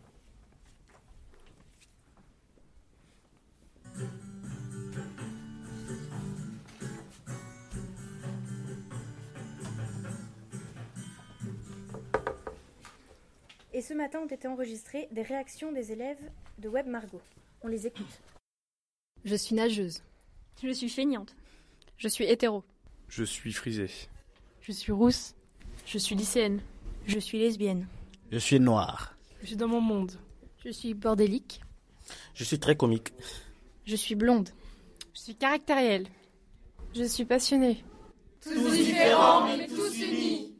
Et 13.71 13.81
ce 13.81 13.93
matin 13.93 14.19
ont 14.19 14.27
été 14.27 14.49
enregistrées 14.49 15.07
des 15.13 15.21
réactions 15.21 15.71
des 15.71 15.93
élèves 15.93 16.29
de 16.57 16.67
Web 16.67 16.87
Margot. 16.87 17.21
On 17.61 17.69
les 17.69 17.87
écoute. 17.87 18.21
Je 19.23 19.35
suis 19.35 19.55
nageuse. 19.55 20.03
Je 20.61 20.71
suis 20.71 20.89
feignante. 20.89 21.37
Je 21.97 22.09
suis 22.09 22.25
hétéro. 22.25 22.65
Je 23.07 23.23
suis 23.23 23.53
frisé. 23.53 23.89
Je 24.67 24.71
suis 24.71 24.91
rousse. 24.91 25.35
Je 25.85 25.99
suis 25.99 26.15
lycéenne. 26.15 26.59
Je 27.05 27.19
suis 27.19 27.37
lesbienne. 27.37 27.85
Je 28.31 28.39
suis 28.39 28.59
noir. 28.59 29.15
Je 29.41 29.45
suis 29.45 29.55
dans 29.55 29.67
mon 29.67 29.79
monde. 29.79 30.13
Je 30.65 30.71
suis 30.71 30.95
bordélique. 30.95 31.61
Je 32.33 32.43
suis 32.43 32.57
très 32.57 32.75
comique. 32.75 33.13
Je 33.85 33.95
suis 33.95 34.15
blonde. 34.15 34.49
Je 35.13 35.19
suis 35.19 35.35
caractérielle. 35.35 36.07
Je 36.95 37.03
suis 37.03 37.25
passionnée. 37.25 37.83
Tous 38.41 38.71
différents, 38.71 39.55
mais 39.55 39.67
tous 39.67 40.01
unis. 40.01 40.55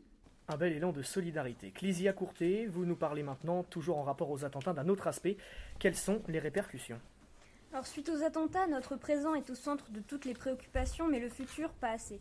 Un 0.49 0.57
bel 0.57 0.73
élan 0.73 0.91
de 0.91 1.01
solidarité. 1.01 1.71
Clisia 1.71 2.13
Courté, 2.13 2.67
vous 2.67 2.85
nous 2.85 2.95
parlez 2.95 3.23
maintenant, 3.23 3.63
toujours 3.63 3.97
en 3.97 4.03
rapport 4.03 4.29
aux 4.29 4.45
attentats, 4.45 4.73
d'un 4.73 4.87
autre 4.87 5.07
aspect. 5.07 5.35
Quelles 5.79 5.97
sont 5.97 6.21
les 6.27 6.37
répercussions 6.37 7.01
Alors, 7.73 7.87
suite 7.87 8.09
aux 8.09 8.21
attentats, 8.23 8.67
notre 8.67 8.97
présent 8.97 9.33
est 9.33 9.49
au 9.49 9.55
centre 9.55 9.89
de 9.89 9.99
toutes 9.99 10.25
les 10.25 10.35
préoccupations, 10.35 11.07
mais 11.07 11.19
le 11.19 11.29
futur, 11.29 11.71
pas 11.71 11.89
assez. 11.89 12.19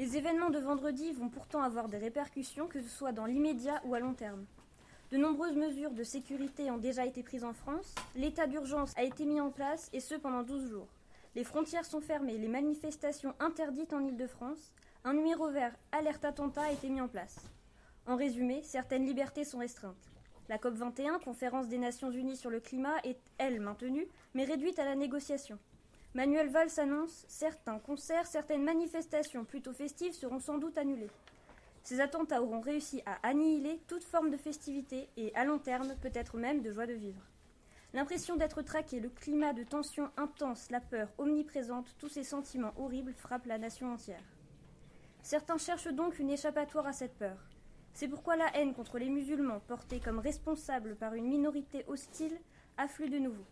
Les 0.00 0.16
événements 0.16 0.48
de 0.48 0.58
vendredi 0.58 1.12
vont 1.12 1.28
pourtant 1.28 1.60
avoir 1.60 1.90
des 1.90 1.98
répercussions, 1.98 2.68
que 2.68 2.80
ce 2.80 2.88
soit 2.88 3.12
dans 3.12 3.26
l'immédiat 3.26 3.82
ou 3.84 3.94
à 3.94 4.00
long 4.00 4.14
terme. 4.14 4.46
De 5.10 5.18
nombreuses 5.18 5.58
mesures 5.58 5.90
de 5.90 6.04
sécurité 6.04 6.70
ont 6.70 6.78
déjà 6.78 7.04
été 7.04 7.22
prises 7.22 7.44
en 7.44 7.52
France, 7.52 7.94
l'état 8.16 8.46
d'urgence 8.46 8.96
a 8.96 9.02
été 9.02 9.26
mis 9.26 9.42
en 9.42 9.50
place, 9.50 9.90
et 9.92 10.00
ce 10.00 10.14
pendant 10.14 10.42
12 10.42 10.70
jours. 10.70 10.88
Les 11.34 11.44
frontières 11.44 11.84
sont 11.84 12.00
fermées, 12.00 12.38
les 12.38 12.48
manifestations 12.48 13.34
interdites 13.40 13.92
en 13.92 14.02
Ile-de-France, 14.02 14.72
un 15.04 15.12
numéro 15.12 15.50
vert 15.50 15.76
alerte 15.92 16.24
attentat 16.24 16.62
a 16.62 16.72
été 16.72 16.88
mis 16.88 17.02
en 17.02 17.08
place. 17.08 17.36
En 18.06 18.16
résumé, 18.16 18.62
certaines 18.62 19.04
libertés 19.04 19.44
sont 19.44 19.58
restreintes. 19.58 20.10
La 20.48 20.56
COP21, 20.56 21.22
conférence 21.22 21.68
des 21.68 21.76
Nations 21.76 22.10
Unies 22.10 22.38
sur 22.38 22.48
le 22.48 22.60
climat, 22.60 22.96
est, 23.04 23.20
elle, 23.36 23.60
maintenue, 23.60 24.08
mais 24.32 24.46
réduite 24.46 24.78
à 24.78 24.86
la 24.86 24.94
négociation. 24.94 25.58
Manuel 26.12 26.48
Valls 26.48 26.80
annonce 26.80 27.24
certains 27.28 27.78
concerts, 27.78 28.26
certaines 28.26 28.64
manifestations 28.64 29.44
plutôt 29.44 29.72
festives 29.72 30.12
seront 30.12 30.40
sans 30.40 30.58
doute 30.58 30.76
annulées. 30.76 31.10
Ces 31.84 32.00
attentats 32.00 32.42
auront 32.42 32.60
réussi 32.60 33.00
à 33.06 33.24
annihiler 33.26 33.80
toute 33.86 34.02
forme 34.02 34.30
de 34.30 34.36
festivité 34.36 35.08
et, 35.16 35.32
à 35.36 35.44
long 35.44 35.60
terme, 35.60 35.94
peut-être 36.02 36.36
même 36.36 36.62
de 36.62 36.72
joie 36.72 36.88
de 36.88 36.94
vivre. 36.94 37.22
L'impression 37.94 38.34
d'être 38.34 38.60
traqué, 38.62 38.98
le 38.98 39.08
climat 39.08 39.52
de 39.52 39.62
tension 39.62 40.10
intense, 40.16 40.68
la 40.70 40.80
peur 40.80 41.08
omniprésente, 41.16 41.94
tous 41.98 42.08
ces 42.08 42.24
sentiments 42.24 42.74
horribles 42.76 43.14
frappent 43.14 43.46
la 43.46 43.58
nation 43.58 43.92
entière. 43.92 44.24
Certains 45.22 45.58
cherchent 45.58 45.92
donc 45.92 46.18
une 46.18 46.30
échappatoire 46.30 46.88
à 46.88 46.92
cette 46.92 47.18
peur. 47.18 47.38
C'est 47.94 48.08
pourquoi 48.08 48.34
la 48.34 48.56
haine 48.56 48.74
contre 48.74 48.98
les 48.98 49.10
musulmans, 49.10 49.60
portée 49.60 50.00
comme 50.00 50.18
responsable 50.18 50.96
par 50.96 51.14
une 51.14 51.28
minorité 51.28 51.84
hostile, 51.86 52.36
afflue 52.76 53.10
de 53.10 53.18
nouveau. 53.18 53.46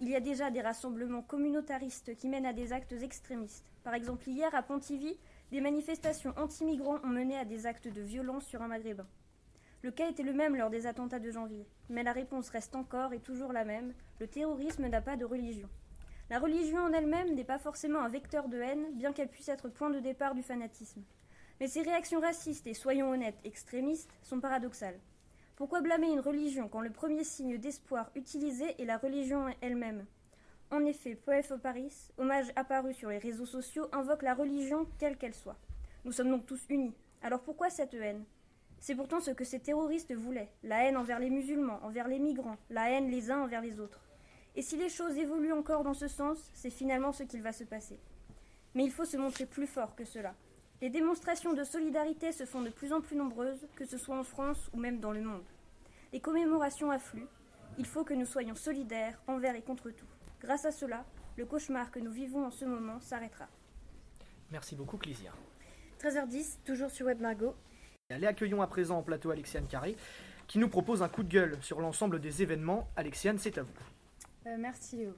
Il 0.00 0.08
y 0.08 0.16
a 0.16 0.20
déjà 0.20 0.50
des 0.50 0.60
rassemblements 0.60 1.22
communautaristes 1.22 2.16
qui 2.16 2.28
mènent 2.28 2.46
à 2.46 2.52
des 2.52 2.72
actes 2.72 2.92
extrémistes. 2.92 3.66
Par 3.84 3.94
exemple, 3.94 4.28
hier 4.28 4.54
à 4.54 4.62
Pontivy, 4.62 5.18
des 5.50 5.60
manifestations 5.60 6.34
anti-migrants 6.36 7.00
ont 7.04 7.08
mené 7.08 7.36
à 7.36 7.44
des 7.44 7.66
actes 7.66 7.88
de 7.88 8.00
violence 8.00 8.46
sur 8.46 8.62
un 8.62 8.68
maghrébin. 8.68 9.06
Le 9.82 9.90
cas 9.90 10.08
était 10.08 10.22
le 10.22 10.32
même 10.32 10.56
lors 10.56 10.70
des 10.70 10.86
attentats 10.86 11.18
de 11.18 11.30
janvier, 11.30 11.66
mais 11.88 12.04
la 12.04 12.12
réponse 12.12 12.48
reste 12.50 12.76
encore 12.76 13.12
et 13.12 13.20
toujours 13.20 13.52
la 13.52 13.64
même 13.64 13.92
le 14.20 14.28
terrorisme 14.28 14.86
n'a 14.86 15.00
pas 15.00 15.16
de 15.16 15.24
religion. 15.24 15.68
La 16.30 16.38
religion 16.38 16.78
en 16.78 16.92
elle-même 16.92 17.34
n'est 17.34 17.44
pas 17.44 17.58
forcément 17.58 17.98
un 17.98 18.08
vecteur 18.08 18.48
de 18.48 18.58
haine, 18.58 18.94
bien 18.94 19.12
qu'elle 19.12 19.28
puisse 19.28 19.48
être 19.48 19.68
point 19.68 19.90
de 19.90 19.98
départ 19.98 20.34
du 20.34 20.42
fanatisme. 20.42 21.02
Mais 21.60 21.66
ces 21.66 21.82
réactions 21.82 22.20
racistes 22.20 22.66
et, 22.66 22.74
soyons 22.74 23.10
honnêtes, 23.10 23.38
extrémistes, 23.44 24.10
sont 24.22 24.40
paradoxales. 24.40 24.98
Pourquoi 25.56 25.82
blâmer 25.82 26.10
une 26.10 26.20
religion 26.20 26.68
quand 26.68 26.80
le 26.80 26.90
premier 26.90 27.24
signe 27.24 27.58
d'espoir 27.58 28.10
utilisé 28.14 28.74
est 28.80 28.86
la 28.86 28.96
religion 28.96 29.46
elle-même? 29.60 30.06
En 30.70 30.84
effet, 30.86 31.14
Poef 31.14 31.52
Paris, 31.62 31.92
hommage 32.16 32.50
apparu 32.56 32.94
sur 32.94 33.10
les 33.10 33.18
réseaux 33.18 33.44
sociaux, 33.44 33.86
invoque 33.92 34.22
la 34.22 34.34
religion 34.34 34.86
quelle 34.98 35.18
qu'elle 35.18 35.34
soit. 35.34 35.58
Nous 36.04 36.12
sommes 36.12 36.30
donc 36.30 36.46
tous 36.46 36.64
unis. 36.70 36.94
Alors 37.20 37.42
pourquoi 37.42 37.68
cette 37.68 37.92
haine? 37.92 38.24
C'est 38.80 38.94
pourtant 38.94 39.20
ce 39.20 39.30
que 39.30 39.44
ces 39.44 39.60
terroristes 39.60 40.14
voulaient 40.14 40.50
la 40.62 40.84
haine 40.84 40.96
envers 40.96 41.18
les 41.18 41.28
musulmans, 41.28 41.78
envers 41.82 42.08
les 42.08 42.18
migrants, 42.18 42.56
la 42.70 42.90
haine 42.90 43.10
les 43.10 43.30
uns 43.30 43.42
envers 43.42 43.60
les 43.60 43.78
autres. 43.78 44.00
Et 44.56 44.62
si 44.62 44.78
les 44.78 44.88
choses 44.88 45.18
évoluent 45.18 45.52
encore 45.52 45.84
dans 45.84 45.94
ce 45.94 46.08
sens, 46.08 46.50
c'est 46.54 46.70
finalement 46.70 47.12
ce 47.12 47.24
qu'il 47.24 47.42
va 47.42 47.52
se 47.52 47.64
passer. 47.64 48.00
Mais 48.74 48.84
il 48.84 48.90
faut 48.90 49.04
se 49.04 49.18
montrer 49.18 49.44
plus 49.44 49.66
fort 49.66 49.94
que 49.94 50.06
cela. 50.06 50.34
Les 50.82 50.90
démonstrations 50.90 51.54
de 51.54 51.62
solidarité 51.62 52.32
se 52.32 52.44
font 52.44 52.60
de 52.60 52.68
plus 52.68 52.92
en 52.92 53.00
plus 53.00 53.14
nombreuses, 53.14 53.68
que 53.76 53.84
ce 53.84 53.96
soit 53.96 54.18
en 54.18 54.24
France 54.24 54.68
ou 54.72 54.80
même 54.80 54.98
dans 54.98 55.12
le 55.12 55.20
monde. 55.20 55.44
Les 56.12 56.18
commémorations 56.18 56.90
affluent. 56.90 57.28
Il 57.78 57.86
faut 57.86 58.02
que 58.02 58.14
nous 58.14 58.26
soyons 58.26 58.56
solidaires 58.56 59.16
envers 59.28 59.54
et 59.54 59.62
contre 59.62 59.90
tout. 59.90 60.08
Grâce 60.40 60.64
à 60.64 60.72
cela, 60.72 61.04
le 61.36 61.46
cauchemar 61.46 61.92
que 61.92 62.00
nous 62.00 62.10
vivons 62.10 62.44
en 62.44 62.50
ce 62.50 62.64
moment 62.64 62.98
s'arrêtera. 62.98 63.46
Merci 64.50 64.74
beaucoup, 64.74 64.98
Clésia. 64.98 65.30
13h10, 66.00 66.58
toujours 66.64 66.90
sur 66.90 67.06
Web 67.06 67.20
Margot. 67.20 67.54
Allez, 68.10 68.26
accueillons 68.26 68.60
à 68.60 68.66
présent 68.66 68.98
en 68.98 69.02
plateau 69.04 69.30
Alexiane 69.30 69.68
Carré, 69.68 69.96
qui 70.48 70.58
nous 70.58 70.68
propose 70.68 71.00
un 71.00 71.08
coup 71.08 71.22
de 71.22 71.32
gueule 71.32 71.58
sur 71.62 71.80
l'ensemble 71.80 72.20
des 72.20 72.42
événements. 72.42 72.88
Alexiane, 72.96 73.38
c'est 73.38 73.56
à 73.56 73.62
vous. 73.62 73.72
Euh, 74.48 74.56
merci 74.58 74.96
Léo. 74.96 75.14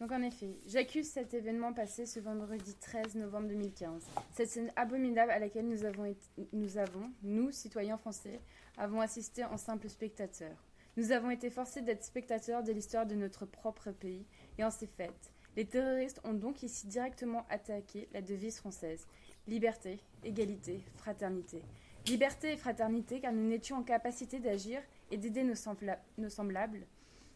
Donc 0.00 0.12
en 0.12 0.22
effet, 0.22 0.58
j'accuse 0.66 1.10
cet 1.10 1.34
événement 1.34 1.74
passé 1.74 2.06
ce 2.06 2.20
vendredi 2.20 2.74
13 2.74 3.16
novembre 3.16 3.48
2015. 3.48 4.02
Cette 4.32 4.48
scène 4.48 4.72
abominable 4.74 5.30
à 5.30 5.38
laquelle 5.38 5.68
nous 5.68 5.84
avons, 5.84 6.16
nous, 6.54 6.78
avons, 6.78 7.10
nous, 7.22 7.50
citoyens 7.50 7.98
français, 7.98 8.40
avons 8.78 9.02
assisté 9.02 9.44
en 9.44 9.58
simples 9.58 9.90
spectateurs. 9.90 10.64
Nous 10.96 11.12
avons 11.12 11.30
été 11.30 11.50
forcés 11.50 11.82
d'être 11.82 12.02
spectateurs 12.02 12.62
de 12.62 12.72
l'histoire 12.72 13.04
de 13.04 13.14
notre 13.14 13.44
propre 13.44 13.90
pays, 13.90 14.24
et 14.56 14.64
en 14.64 14.70
ces 14.70 14.86
faits, 14.86 15.32
les 15.54 15.66
terroristes 15.66 16.22
ont 16.24 16.32
donc 16.32 16.62
ici 16.62 16.86
directement 16.86 17.44
attaqué 17.50 18.08
la 18.14 18.22
devise 18.22 18.56
française 18.56 19.06
liberté, 19.46 20.00
égalité, 20.24 20.80
fraternité. 20.94 21.62
Liberté 22.06 22.52
et 22.52 22.56
fraternité 22.56 23.20
car 23.20 23.32
nous 23.32 23.46
n'étions 23.46 23.76
en 23.76 23.82
capacité 23.82 24.38
d'agir 24.38 24.80
et 25.10 25.18
d'aider 25.18 25.44
nos 25.44 26.28
semblables, 26.30 26.86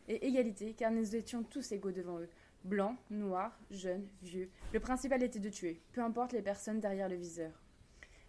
et 0.09 0.27
égalité 0.27 0.75
car 0.75 0.91
nous 0.91 1.17
étions 1.17 1.43
tous 1.43 1.73
égaux 1.73 1.93
devant 1.93 2.21
eux. 2.21 2.29
Blancs, 2.65 2.97
noirs, 3.11 3.59
jeunes, 3.71 4.09
vieux. 4.23 4.51
Le 4.73 4.81
principal 4.81 5.23
était 5.23 5.39
de 5.39 5.51
tuer, 5.51 5.83
peu 5.93 6.01
importe 6.01 6.33
les 6.33 6.41
personnes 6.41 6.81
derrière 6.81 7.11
le 7.11 7.17
viseur. 7.17 7.53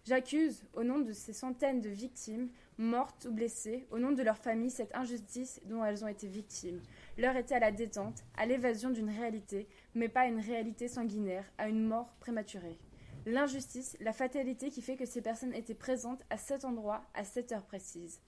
J'accuse, 0.04 0.62
au 0.74 0.84
nom 0.84 1.00
de 1.00 1.12
ces 1.12 1.32
centaines 1.32 1.80
de 1.80 1.88
victimes, 1.88 2.50
mortes 2.76 3.26
ou 3.28 3.32
blessées, 3.32 3.86
au 3.90 3.98
nom 3.98 4.12
de 4.12 4.22
leurs 4.22 4.36
familles, 4.36 4.70
cette 4.70 4.94
injustice 4.94 5.60
dont 5.64 5.82
elles 5.82 6.04
ont 6.04 6.08
été 6.08 6.28
victimes. 6.28 6.82
L'heure 7.16 7.36
était 7.36 7.54
à 7.54 7.60
la 7.60 7.72
détente, 7.72 8.24
à 8.36 8.44
l'évasion 8.44 8.90
d'une 8.90 9.08
réalité, 9.08 9.66
mais 9.94 10.08
pas 10.08 10.20
à 10.20 10.26
une 10.26 10.38
réalité 10.38 10.86
sanguinaire, 10.86 11.50
à 11.56 11.68
une 11.68 11.84
mort 11.84 12.14
prématurée. 12.20 12.78
L'injustice, 13.24 13.96
la 14.00 14.12
fatalité 14.12 14.68
qui 14.68 14.82
fait 14.82 14.96
que 14.96 15.06
ces 15.06 15.22
personnes 15.22 15.54
étaient 15.54 15.74
présentes 15.74 16.22
à 16.30 16.36
cet 16.36 16.64
endroit, 16.64 17.02
à 17.14 17.24
cette 17.24 17.50
heure 17.52 17.64
précise. 17.64 18.20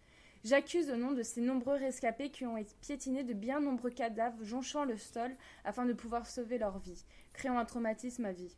J'accuse 0.44 0.90
au 0.90 0.96
nom 0.96 1.12
de 1.12 1.22
ces 1.22 1.40
nombreux 1.40 1.74
rescapés 1.74 2.30
qui 2.30 2.46
ont 2.46 2.56
été 2.56 2.72
piétinés 2.80 3.24
de 3.24 3.34
bien 3.34 3.60
nombreux 3.60 3.90
cadavres 3.90 4.44
jonchant 4.44 4.84
le 4.84 4.96
sol 4.96 5.34
afin 5.64 5.84
de 5.84 5.92
pouvoir 5.92 6.26
sauver 6.26 6.58
leur 6.58 6.78
vie, 6.78 7.04
créant 7.32 7.58
un 7.58 7.64
traumatisme 7.64 8.24
à 8.24 8.32
vie. 8.32 8.56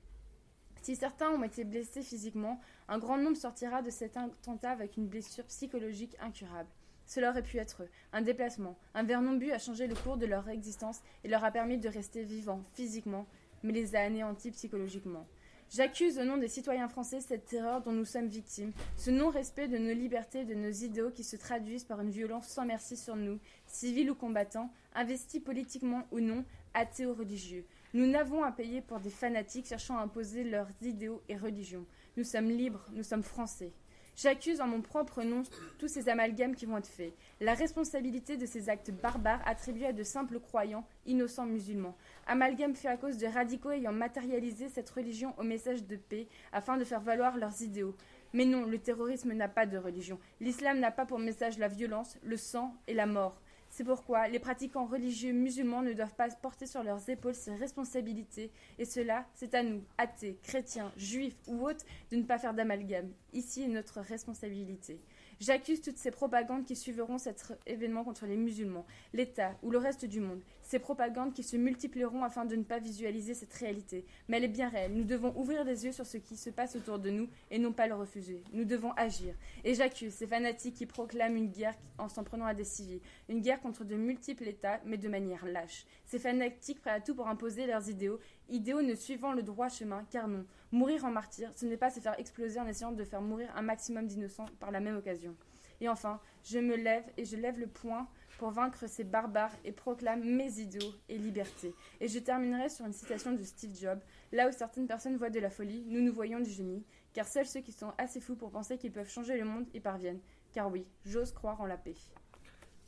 Si 0.83 0.95
certains 0.95 1.31
ont 1.31 1.43
été 1.43 1.65
blessés 1.65 2.03
physiquement, 2.03 2.61
un 2.89 2.99
grand 2.99 3.17
nombre 3.17 3.37
sortira 3.37 3.81
de 3.81 3.91
cet 3.91 4.17
attentat 4.17 4.71
avec 4.71 4.97
une 4.99 5.09
blessure 5.09 5.45
psychologique 5.47 6.17
incurable. 6.21 6.69
Cela 7.07 7.31
aurait 7.31 7.43
pu 7.43 7.57
être 7.57 7.83
un 8.13 8.23
déplacement, 8.23 8.79
un 8.95 9.03
Vernon-but 9.03 9.51
a 9.51 9.59
changé 9.59 9.87
le 9.87 9.95
cours 9.95 10.17
de 10.17 10.27
leur 10.27 10.49
existence 10.49 11.01
et 11.25 11.29
leur 11.29 11.45
a 11.45 11.51
permis 11.51 11.79
de 11.79 11.89
rester 11.89 12.25
vivants 12.25 12.63
physiquement, 12.75 13.27
mais 13.63 13.73
les 13.73 13.97
a 13.97 14.01
anéantis 14.01 14.53
psychologiquement. 14.53 15.27
J'accuse 15.73 16.19
au 16.19 16.25
nom 16.25 16.37
des 16.37 16.49
citoyens 16.49 16.89
français 16.89 17.21
cette 17.21 17.47
terreur 17.47 17.81
dont 17.81 17.93
nous 17.93 18.05
sommes 18.05 18.27
victimes, 18.27 18.73
ce 18.97 19.13
non-respect 19.13 19.69
de 19.69 19.79
nos 19.79 19.95
libertés 19.95 20.41
et 20.41 20.45
de 20.45 20.55
nos 20.55 20.73
idéaux 20.73 21.13
qui 21.13 21.23
se 21.23 21.37
traduisent 21.37 21.85
par 21.85 22.01
une 22.01 22.11
violence 22.11 22.49
sans 22.49 22.67
merci 22.67 22.97
sur 22.97 23.15
nous, 23.15 23.39
civils 23.67 24.11
ou 24.11 24.17
combattants, 24.17 24.73
investis 24.97 25.41
politiquement 25.41 26.09
ou 26.11 26.19
non, 26.19 26.45
athées 26.75 27.07
ou 27.07 27.15
religieux. 27.15 27.65
Nous 27.95 28.09
n'avons 28.09 28.43
à 28.43 28.51
payer 28.51 28.81
pour 28.81 28.99
des 28.99 29.11
fanatiques 29.11 29.69
cherchant 29.69 29.97
à 29.97 30.03
imposer 30.03 30.43
leurs 30.43 30.71
idéaux 30.83 31.23
et 31.29 31.37
religions. 31.37 31.87
Nous 32.17 32.25
sommes 32.25 32.51
libres, 32.51 32.85
nous 32.93 33.05
sommes 33.05 33.23
français. 33.23 33.71
J'accuse 34.17 34.61
en 34.61 34.67
mon 34.67 34.83
propre 34.83 35.23
nom 35.23 35.43
tous 35.79 35.89
ces 35.89 36.09
amalgames 36.09 36.55
qui 36.55 36.67
vont 36.67 36.79
être 36.79 36.87
faits. 36.87 37.15
La 37.41 37.55
responsabilité 37.55 38.37
de 38.37 38.47
ces 38.47 38.69
actes 38.69 38.91
barbares 38.91 39.41
attribués 39.47 39.87
à 39.87 39.93
de 39.93 40.03
simples 40.03 40.41
croyants, 40.41 40.87
innocents 41.07 41.47
musulmans. 41.47 41.97
Amalgames 42.27 42.75
faits 42.75 42.91
à 42.91 42.97
cause 42.97 43.17
de 43.17 43.27
radicaux 43.27 43.71
ayant 43.71 43.93
matérialisé 43.93 44.69
cette 44.69 44.91
religion 44.91 45.35
au 45.39 45.43
message 45.43 45.85
de 45.85 45.97
paix 45.97 46.27
afin 46.53 46.77
de 46.77 46.85
faire 46.85 47.01
valoir 47.01 47.37
leurs 47.39 47.63
idéaux. 47.63 47.97
Mais 48.33 48.45
non, 48.45 48.65
le 48.65 48.79
terrorisme 48.79 49.33
n'a 49.33 49.49
pas 49.49 49.67
de 49.67 49.79
religion. 49.79 50.19
L'islam 50.41 50.79
n'a 50.79 50.91
pas 50.91 51.07
pour 51.07 51.19
message 51.19 51.59
la 51.59 51.69
violence, 51.69 52.17
le 52.23 52.37
sang 52.37 52.75
et 52.87 52.95
la 52.95 53.07
mort. 53.07 53.41
C'est 53.81 53.85
pourquoi 53.85 54.29
les 54.29 54.39
pratiquants 54.39 54.85
religieux 54.85 55.33
musulmans 55.33 55.81
ne 55.81 55.95
doivent 55.95 56.15
pas 56.15 56.29
porter 56.29 56.67
sur 56.67 56.83
leurs 56.83 57.09
épaules 57.09 57.35
ces 57.35 57.55
responsabilités, 57.55 58.51
et 58.79 58.85
cela, 58.85 59.25
c'est 59.33 59.55
à 59.55 59.63
nous, 59.63 59.83
athées, 59.97 60.37
chrétiens, 60.43 60.93
juifs 60.99 61.39
ou 61.47 61.67
autres, 61.67 61.87
de 62.11 62.17
ne 62.17 62.25
pas 62.25 62.37
faire 62.37 62.53
d'amalgame. 62.53 63.11
Ici 63.33 63.63
est 63.63 63.69
notre 63.69 64.01
responsabilité. 64.01 65.01
J'accuse 65.41 65.81
toutes 65.81 65.97
ces 65.97 66.11
propagandes 66.11 66.67
qui 66.67 66.77
suivront 66.77 67.17
cet 67.17 67.59
événement 67.67 68.05
contre 68.05 68.27
les 68.27 68.37
musulmans, 68.37 68.85
l'État 69.15 69.57
ou 69.63 69.71
le 69.71 69.79
reste 69.79 70.05
du 70.05 70.21
monde. 70.21 70.43
Ces 70.71 70.79
propagandes 70.79 71.35
qui 71.35 71.43
se 71.43 71.57
multiplieront 71.57 72.23
afin 72.23 72.45
de 72.45 72.55
ne 72.55 72.63
pas 72.63 72.79
visualiser 72.79 73.35
cette 73.35 73.53
réalité. 73.55 74.07
Mais 74.29 74.37
elle 74.37 74.45
est 74.45 74.47
bien 74.47 74.69
réelle. 74.69 74.95
Nous 74.95 75.03
devons 75.03 75.37
ouvrir 75.37 75.65
les 75.65 75.85
yeux 75.85 75.91
sur 75.91 76.07
ce 76.07 76.17
qui 76.17 76.37
se 76.37 76.49
passe 76.49 76.77
autour 76.77 77.01
de 77.01 77.11
nous 77.11 77.29
et 77.51 77.59
non 77.59 77.73
pas 77.73 77.89
le 77.89 77.97
refuser. 77.97 78.45
Nous 78.53 78.65
devons 78.65 78.93
agir. 78.93 79.35
Et 79.65 79.75
j'accuse 79.75 80.15
ces 80.15 80.29
fanatiques 80.29 80.77
qui 80.77 80.87
proclament 80.87 81.39
une 81.39 81.51
guerre 81.51 81.75
en 81.99 82.09
s'en 82.09 82.23
prenant 82.23 82.45
à 82.45 82.55
des 82.55 82.63
civils. 82.63 83.01
Une 83.29 83.41
guerre 83.41 83.61
contre 83.61 83.83
de 83.83 83.97
multiples 83.97 84.47
États, 84.47 84.81
mais 84.85 84.97
de 84.97 85.09
manière 85.09 85.45
lâche. 85.45 85.87
Ces 86.07 86.21
fanatiques 86.21 86.81
prêts 86.81 86.91
à 86.91 87.01
tout 87.01 87.17
pour 87.17 87.27
imposer 87.27 87.67
leurs 87.67 87.89
idéaux, 87.89 88.21
idéaux 88.49 88.81
ne 88.81 88.95
suivant 88.95 89.33
le 89.33 89.43
droit 89.43 89.71
chemin, 89.71 90.07
car 90.09 90.29
non. 90.29 90.47
Mourir 90.71 91.05
en 91.05 91.11
martyr, 91.11 91.51
ce 91.57 91.67
n'est 91.67 91.77
pas 91.77 91.91
se 91.91 91.99
faire 91.99 92.17
exploser 92.21 92.61
en 92.61 92.69
essayant 92.69 92.93
de 92.93 93.03
faire 93.03 93.23
mourir 93.23 93.51
un 93.57 93.63
maximum 93.63 94.07
d'innocents 94.07 94.47
par 94.61 94.71
la 94.71 94.79
même 94.79 94.97
occasion. 94.97 95.35
Et 95.81 95.89
enfin, 95.89 96.21
je 96.45 96.59
me 96.59 96.77
lève 96.77 97.05
et 97.17 97.25
je 97.25 97.37
lève 97.37 97.59
le 97.59 97.67
poing 97.67 98.07
pour 98.41 98.53
vaincre 98.53 98.89
ces 98.89 99.05
barbares 99.05 99.53
et 99.67 99.71
proclame 99.71 100.25
mes 100.25 100.61
idéaux 100.61 100.95
et 101.11 101.19
libertés. 101.19 101.75
Et 102.01 102.09
je 102.09 102.19
terminerai 102.19 102.71
sur 102.71 102.87
une 102.87 102.95
citation 102.95 103.33
de 103.33 103.43
Steve 103.43 103.77
Jobs. 103.79 104.01
Là 104.33 104.49
où 104.49 104.53
certaines 104.53 104.87
personnes 104.87 105.19
voient 105.19 105.29
de 105.29 105.41
la 105.41 105.51
folie, 105.51 105.85
nous 105.87 106.01
nous 106.01 106.15
voyons 106.15 106.41
du 106.41 106.49
génie, 106.49 106.83
car 107.13 107.29
seuls 107.29 107.45
ceux 107.45 107.61
qui 107.61 107.73
sont 107.73 107.93
assez 107.99 108.19
fous 108.19 108.37
pour 108.37 108.51
penser 108.51 108.79
qu'ils 108.79 108.93
peuvent 108.93 109.11
changer 109.11 109.37
le 109.37 109.45
monde 109.45 109.67
y 109.75 109.81
parviennent. 109.81 110.21
Car 110.55 110.73
oui, 110.73 110.87
j'ose 111.05 111.33
croire 111.33 111.61
en 111.61 111.67
la 111.67 111.77
paix. 111.77 111.97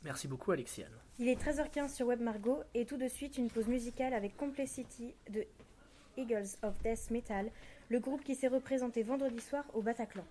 Merci 0.03 0.27
beaucoup, 0.27 0.51
Alexiane. 0.51 0.91
Il 1.19 1.27
est 1.27 1.39
13h15 1.39 1.93
sur 1.93 2.07
Web 2.07 2.21
Margot 2.21 2.63
et 2.73 2.87
tout 2.87 2.97
de 2.97 3.07
suite 3.07 3.37
une 3.37 3.51
pause 3.51 3.67
musicale 3.67 4.15
avec 4.15 4.35
Complexity 4.35 5.13
de 5.29 5.45
Eagles 6.17 6.49
of 6.63 6.81
Death 6.81 7.11
Metal, 7.11 7.51
le 7.89 7.99
groupe 7.99 8.23
qui 8.23 8.33
s'est 8.33 8.47
représenté 8.47 9.03
vendredi 9.03 9.39
soir 9.39 9.65
au 9.75 9.83
Bataclan. 9.83 10.25